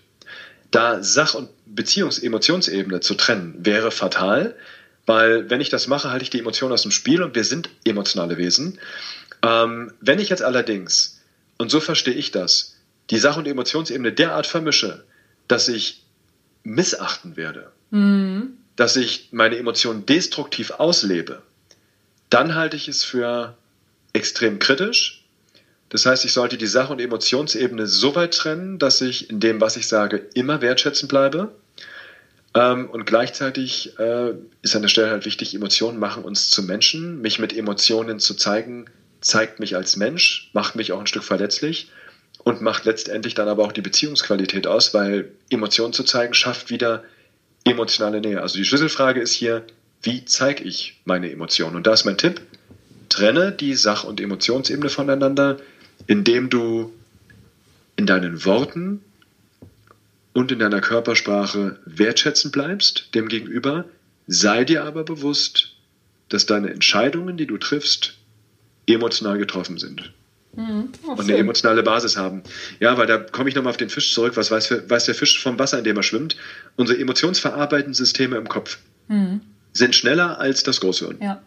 Da 0.72 1.04
Sach- 1.04 1.36
und 1.36 1.50
Beziehungs-Emotionsebene 1.66 3.02
zu 3.02 3.16
trennen, 3.16 3.56
wäre 3.60 3.92
fatal, 3.92 4.56
weil 5.06 5.50
wenn 5.50 5.62
ich 5.62 5.70
das 5.70 5.88
mache, 5.88 6.12
halte 6.12 6.24
ich 6.24 6.30
die 6.30 6.40
Emotionen 6.40 6.74
aus 6.74 6.82
dem 6.82 6.92
Spiel 6.92 7.22
und 7.22 7.36
wir 7.36 7.44
sind 7.44 7.70
emotionale 7.84 8.38
Wesen. 8.38 8.80
Ähm, 9.44 9.94
wenn 10.02 10.20
ich 10.20 10.30
jetzt 10.30 10.42
allerdings, 10.42 11.22
und 11.58 11.70
so 11.70 11.80
verstehe 11.80 12.14
ich 12.14 12.32
das, 12.32 12.78
die 13.12 13.20
Sach- 13.20 13.38
und 13.38 13.48
Emotionsebene 13.48 14.12
derart 14.12 14.48
vermische, 14.48 15.04
dass 15.48 15.68
ich 15.68 16.04
missachten 16.64 17.38
werde, 17.38 17.72
mhm. 17.92 18.58
dass 18.76 18.96
ich 18.96 19.30
meine 19.32 19.58
Emotionen 19.58 20.06
destruktiv 20.06 20.72
auslebe, 20.72 21.44
dann 22.32 22.56
halte 22.56 22.76
ich 22.76 22.88
es 22.88 23.04
für 23.04 23.56
extrem 24.14 24.58
kritisch. 24.58 25.24
Das 25.90 26.08
heißt, 26.08 26.26
ich 26.26 26.34
sollte 26.34 26.58
die 26.58 26.66
Sach- 26.66 26.90
und 26.90 27.00
Emotionsebene 27.00 27.86
so 27.86 28.16
weit 28.16 28.34
trennen, 28.34 28.80
dass 28.80 29.02
ich 29.02 29.30
in 29.30 29.40
dem, 29.40 29.62
was 29.62 29.78
ich 29.78 29.88
sage, 29.88 30.18
immer 30.34 30.62
wertschätzend 30.62 31.10
bleibe 31.10 31.54
ähm, 32.56 32.90
und 32.90 33.06
gleichzeitig 33.06 34.00
äh, 34.00 34.34
ist 34.62 34.76
an 34.76 34.82
der 34.82 34.90
Stelle 34.90 35.12
halt 35.12 35.26
wichtig, 35.26 35.54
Emotionen 35.54 36.00
machen 36.00 36.24
uns 36.24 36.50
zu 36.50 36.64
Menschen. 36.64 37.22
Mich 37.22 37.38
mit 37.38 37.56
Emotionen 37.56 38.20
zu 38.20 38.34
zeigen, 38.34 38.86
zeigt 39.20 39.60
mich 39.60 39.76
als 39.76 39.98
Mensch, 39.98 40.50
macht 40.54 40.76
mich 40.76 40.94
auch 40.94 41.00
ein 41.00 41.08
Stück 41.08 41.24
verletzlich 41.24 41.92
und 42.44 42.62
macht 42.62 42.86
letztendlich 42.86 43.34
dann 43.34 43.50
aber 43.50 43.64
auch 43.66 43.74
die 43.74 43.82
Beziehungsqualität 43.82 44.68
aus, 44.68 44.94
weil 44.94 45.32
Emotionen 45.50 45.94
zu 45.94 46.04
zeigen 46.04 46.34
schafft 46.34 46.70
wieder 46.70 47.04
emotionale 47.66 48.22
Nähe. 48.22 48.42
Also 48.42 48.58
die 48.58 48.66
Schlüsselfrage 48.66 49.20
ist 49.20 49.34
hier, 49.34 49.64
wie 50.02 50.24
zeige 50.24 50.64
ich 50.64 51.02
meine 51.04 51.32
Emotionen? 51.32 51.76
Und 51.76 51.88
da 51.88 51.94
ist 51.94 52.06
mein 52.06 52.18
Tipp, 52.18 52.40
trenne 53.10 53.52
die 53.52 53.74
Sach- 53.74 54.04
und 54.04 54.22
Emotionsebene 54.22 54.90
voneinander, 54.90 55.58
indem 56.08 56.50
du 56.50 56.94
in 57.96 58.06
deinen 58.06 58.46
Worten 58.46 59.02
und 60.36 60.52
in 60.52 60.60
deiner 60.60 60.82
Körpersprache 60.82 61.80
wertschätzend 61.86 62.52
bleibst 62.52 63.16
dem 63.16 63.30
gegenüber, 63.30 63.86
sei 64.28 64.66
dir 64.66 64.84
aber 64.84 65.06
bewusst, 65.06 65.78
dass 66.28 66.46
deine 66.46 66.72
Entscheidungen, 66.72 67.38
die 67.38 67.48
du 67.48 67.58
triffst, 67.58 68.18
emotional 68.86 69.38
getroffen 69.38 69.78
sind. 69.78 70.12
Mhm. 70.58 70.90
Und 71.08 71.22
eine 71.22 71.38
emotionale 71.38 71.84
Basis 71.84 72.18
haben. 72.18 72.44
Ja, 72.82 72.98
weil 72.98 73.08
da 73.08 73.18
komme 73.18 73.48
ich 73.48 73.56
nochmal 73.56 73.72
auf 73.72 73.78
den 73.78 73.90
Fisch 73.90 74.14
zurück. 74.14 74.36
Was 74.36 74.52
weiß, 74.52 74.90
weiß, 74.90 75.06
der 75.06 75.16
Fisch 75.16 75.42
vom 75.42 75.58
Wasser, 75.58 75.78
in 75.78 75.86
dem 75.86 75.96
er 75.96 76.04
schwimmt? 76.04 76.36
Unsere 76.76 77.00
emotionsverarbeitenden 77.00 77.94
Systeme 77.94 78.36
im 78.36 78.50
Kopf 78.50 78.80
mhm. 79.08 79.40
sind 79.72 79.96
schneller 79.96 80.38
als 80.38 80.64
das 80.64 80.82
Großhirn. 80.82 81.18
Ja. 81.22 81.42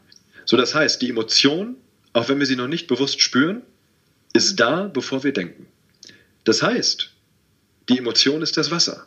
So, 0.47 0.57
das 0.57 0.75
heißt, 0.75 1.03
die 1.03 1.11
Emotion, 1.11 1.77
auch 2.15 2.31
wenn 2.31 2.39
wir 2.39 2.47
sie 2.47 2.57
noch 2.57 2.69
nicht 2.69 2.87
bewusst 2.87 3.21
spüren, 3.21 3.61
ist 4.33 4.59
da, 4.59 4.85
bevor 4.85 5.25
wir 5.25 5.35
denken. 5.35 5.67
Das 6.45 6.63
heißt, 6.63 7.11
die 7.89 7.99
Emotion 7.99 8.43
ist 8.43 8.57
das 8.57 8.71
Wasser. 8.71 9.07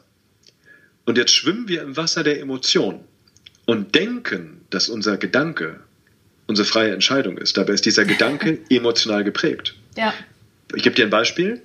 Und 1.06 1.18
jetzt 1.18 1.34
schwimmen 1.34 1.68
wir 1.68 1.82
im 1.82 1.98
Wasser 1.98 2.24
der 2.24 2.40
Emotion 2.40 3.04
und 3.66 3.96
denken, 3.96 4.62
dass 4.70 4.90
unser 4.90 5.18
Gedanke 5.18 5.80
unsere 6.48 6.68
freie 6.68 6.92
Entscheidung 6.92 7.38
ist. 7.38 7.58
Dabei 7.58 7.74
ist 7.74 7.86
dieser 7.86 8.06
Gedanke 8.06 8.60
emotional 8.70 9.24
geprägt. 9.24 9.76
Ja. 9.96 10.14
Ich 10.76 10.84
gebe 10.84 10.96
dir 10.96 11.06
ein 11.06 11.10
Beispiel. 11.10 11.62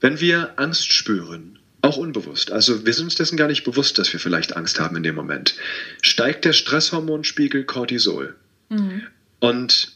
Wenn 0.00 0.20
wir 0.20 0.58
Angst 0.58 0.92
spüren, 0.92 1.58
auch 1.82 1.96
unbewusst, 1.96 2.50
also 2.50 2.86
wir 2.86 2.94
sind 2.94 3.04
uns 3.04 3.14
dessen 3.14 3.36
gar 3.36 3.48
nicht 3.48 3.64
bewusst, 3.64 3.98
dass 3.98 4.12
wir 4.12 4.20
vielleicht 4.20 4.56
Angst 4.56 4.80
haben 4.80 4.96
in 4.96 5.02
dem 5.02 5.14
Moment, 5.14 5.56
steigt 6.02 6.44
der 6.44 6.52
Stresshormonspiegel 6.52 7.64
Cortisol. 7.64 8.34
Mhm. 8.70 9.02
Und 9.40 9.92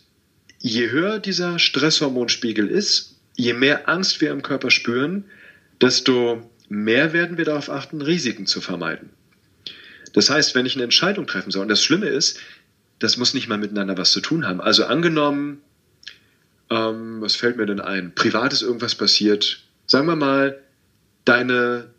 je 0.60 0.90
höher 0.90 1.18
dieser 1.18 1.58
Stresshormonspiegel 1.58 2.68
ist, 2.68 3.16
je 3.36 3.54
mehr 3.54 3.88
Angst 3.88 4.20
wir 4.20 4.30
im 4.30 4.42
Körper 4.42 4.70
spüren, 4.70 5.24
desto 5.80 6.48
mehr 6.68 7.12
werden 7.12 7.38
wir 7.38 7.44
darauf 7.44 7.70
achten, 7.70 8.02
Risiken 8.02 8.46
zu 8.46 8.60
vermeiden. 8.60 9.10
Das 10.12 10.30
heißt, 10.30 10.54
wenn 10.54 10.66
ich 10.66 10.74
eine 10.74 10.84
Entscheidung 10.84 11.26
treffen 11.26 11.50
soll, 11.50 11.62
und 11.62 11.68
das 11.68 11.82
Schlimme 11.82 12.06
ist, 12.06 12.40
das 12.98 13.16
muss 13.16 13.34
nicht 13.34 13.48
mal 13.48 13.58
miteinander 13.58 13.96
was 13.96 14.12
zu 14.12 14.20
tun 14.20 14.46
haben. 14.46 14.60
Also 14.60 14.86
angenommen, 14.86 15.60
ähm, 16.70 17.20
was 17.20 17.36
fällt 17.36 17.56
mir 17.56 17.66
denn 17.66 17.80
ein? 17.80 18.14
Privat 18.14 18.52
ist 18.52 18.62
irgendwas 18.62 18.94
passiert. 18.94 19.62
Sagen 19.86 20.06
wir 20.06 20.16
mal, 20.16 20.58
deine, 21.24 21.90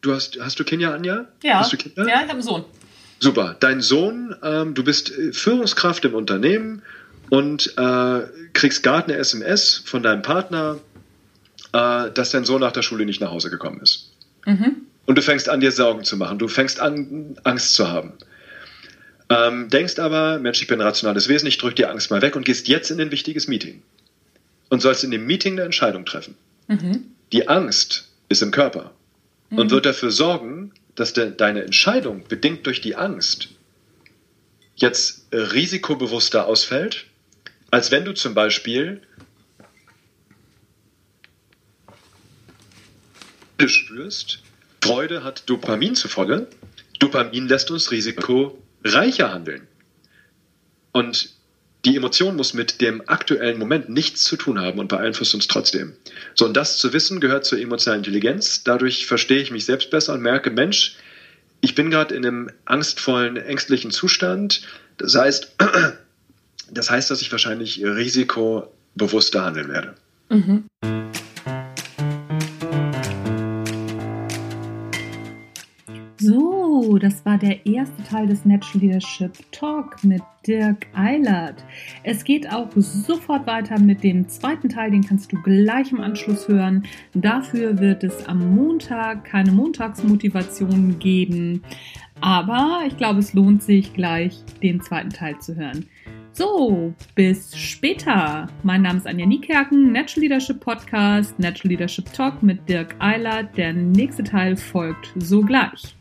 du 0.00 0.14
hast, 0.14 0.38
hast 0.40 0.58
du 0.60 0.64
Kinder, 0.64 0.94
Anja? 0.94 1.26
Ja. 1.42 1.60
Hast 1.60 1.72
du 1.72 1.76
Kinder? 1.76 2.06
Ja, 2.06 2.16
ich 2.16 2.22
habe 2.22 2.30
einen 2.30 2.42
Sohn. 2.42 2.64
Super. 3.18 3.56
Dein 3.58 3.80
Sohn, 3.80 4.34
ähm, 4.42 4.74
du 4.74 4.84
bist 4.84 5.12
Führungskraft 5.32 6.04
im 6.04 6.14
Unternehmen 6.14 6.82
und 7.30 7.74
äh, 7.76 8.20
kriegst 8.52 8.82
gerade 8.82 9.08
eine 9.08 9.16
SMS 9.16 9.82
von 9.84 10.02
deinem 10.02 10.22
Partner, 10.22 10.78
äh, 11.72 12.10
dass 12.10 12.30
dein 12.30 12.44
Sohn 12.44 12.60
nach 12.60 12.72
der 12.72 12.82
Schule 12.82 13.04
nicht 13.04 13.20
nach 13.20 13.30
Hause 13.30 13.50
gekommen 13.50 13.80
ist. 13.80 14.12
Mhm. 14.46 14.82
Und 15.06 15.16
du 15.16 15.22
fängst 15.22 15.48
an, 15.48 15.60
dir 15.60 15.72
Sorgen 15.72 16.04
zu 16.04 16.16
machen. 16.16 16.38
Du 16.38 16.48
fängst 16.48 16.80
an, 16.80 17.36
Angst 17.44 17.74
zu 17.74 17.88
haben. 17.88 18.12
Ähm, 19.30 19.68
denkst 19.68 19.98
aber, 19.98 20.38
Mensch, 20.38 20.60
ich 20.62 20.68
bin 20.68 20.80
ein 20.80 20.86
rationales 20.86 21.28
Wesen, 21.28 21.46
ich 21.46 21.58
drücke 21.58 21.74
die 21.74 21.86
Angst 21.86 22.10
mal 22.10 22.22
weg 22.22 22.36
und 22.36 22.44
gehst 22.44 22.68
jetzt 22.68 22.90
in 22.90 23.00
ein 23.00 23.10
wichtiges 23.10 23.46
Meeting. 23.46 23.82
Und 24.70 24.80
sollst 24.80 25.04
in 25.04 25.10
dem 25.10 25.26
Meeting 25.26 25.54
eine 25.54 25.62
Entscheidung 25.62 26.04
treffen. 26.04 26.34
Mhm. 26.66 27.06
Die 27.32 27.48
Angst 27.48 28.08
ist 28.28 28.42
im 28.42 28.50
Körper 28.50 28.92
mhm. 29.50 29.58
und 29.58 29.70
wird 29.70 29.86
dafür 29.86 30.10
sorgen, 30.10 30.72
dass 30.94 31.12
de 31.12 31.32
deine 31.34 31.62
Entscheidung, 31.62 32.24
bedingt 32.28 32.66
durch 32.66 32.80
die 32.80 32.96
Angst, 32.96 33.48
jetzt 34.76 35.26
risikobewusster 35.32 36.46
ausfällt, 36.46 37.06
als 37.70 37.90
wenn 37.90 38.04
du 38.04 38.14
zum 38.14 38.34
Beispiel 38.34 39.02
spürst, 43.66 44.42
Freude 44.82 45.24
hat 45.24 45.42
Dopamin 45.46 45.96
zufolge. 45.96 46.46
Dopamin 47.00 47.48
lässt 47.48 47.70
uns 47.70 47.90
risikoreicher 47.90 49.32
handeln. 49.32 49.66
Und 50.92 51.30
die 51.84 51.96
Emotion 51.96 52.36
muss 52.36 52.54
mit 52.54 52.80
dem 52.80 53.02
aktuellen 53.08 53.58
Moment 53.58 53.88
nichts 53.88 54.24
zu 54.24 54.36
tun 54.36 54.60
haben 54.60 54.78
und 54.78 54.88
beeinflusst 54.88 55.34
uns 55.34 55.46
trotzdem. 55.46 55.94
So, 56.34 56.44
und 56.44 56.54
das 56.54 56.78
zu 56.78 56.92
wissen 56.92 57.20
gehört 57.20 57.44
zur 57.44 57.58
emotionalen 57.58 58.00
Intelligenz. 58.00 58.64
Dadurch 58.64 59.06
verstehe 59.06 59.40
ich 59.40 59.50
mich 59.50 59.64
selbst 59.64 59.90
besser 59.90 60.14
und 60.14 60.20
merke, 60.20 60.50
Mensch, 60.50 60.96
ich 61.60 61.74
bin 61.74 61.90
gerade 61.90 62.14
in 62.14 62.24
einem 62.24 62.50
angstvollen, 62.64 63.36
ängstlichen 63.36 63.90
Zustand. 63.90 64.62
Das 64.96 65.14
heißt, 65.14 65.56
das 66.70 66.90
heißt, 66.90 67.10
dass 67.10 67.20
ich 67.20 67.30
wahrscheinlich 67.30 67.82
risikobewusster 67.82 69.44
handeln 69.44 69.68
werde. 69.68 69.94
Mhm. 70.30 70.64
Der 77.38 77.64
erste 77.66 78.02
Teil 78.02 78.26
des 78.26 78.44
Natural 78.44 78.80
Leadership 78.80 79.32
Talk 79.52 80.02
mit 80.04 80.22
Dirk 80.46 80.86
Eilert. 80.94 81.64
Es 82.02 82.24
geht 82.24 82.50
auch 82.52 82.68
sofort 82.76 83.46
weiter 83.46 83.78
mit 83.78 84.02
dem 84.02 84.28
zweiten 84.28 84.68
Teil, 84.68 84.90
den 84.90 85.04
kannst 85.04 85.32
du 85.32 85.40
gleich 85.42 85.92
im 85.92 86.00
Anschluss 86.00 86.48
hören. 86.48 86.84
Dafür 87.14 87.78
wird 87.78 88.04
es 88.04 88.26
am 88.26 88.54
Montag 88.54 89.24
keine 89.24 89.52
Montagsmotivation 89.52 90.98
geben, 90.98 91.62
aber 92.20 92.82
ich 92.86 92.96
glaube, 92.96 93.20
es 93.20 93.34
lohnt 93.34 93.62
sich 93.62 93.94
gleich 93.94 94.42
den 94.62 94.80
zweiten 94.80 95.10
Teil 95.10 95.38
zu 95.38 95.54
hören. 95.54 95.86
So, 96.32 96.94
bis 97.16 97.56
später. 97.56 98.46
Mein 98.62 98.82
Name 98.82 98.98
ist 98.98 99.06
Anja 99.06 99.26
Niekerken, 99.26 99.92
Natural 99.92 100.22
Leadership 100.22 100.60
Podcast, 100.60 101.36
Natural 101.38 101.70
Leadership 101.70 102.12
Talk 102.12 102.42
mit 102.42 102.68
Dirk 102.68 102.94
Eilert. 103.00 103.56
Der 103.56 103.72
nächste 103.72 104.22
Teil 104.22 104.56
folgt 104.56 105.12
sogleich. 105.16 105.96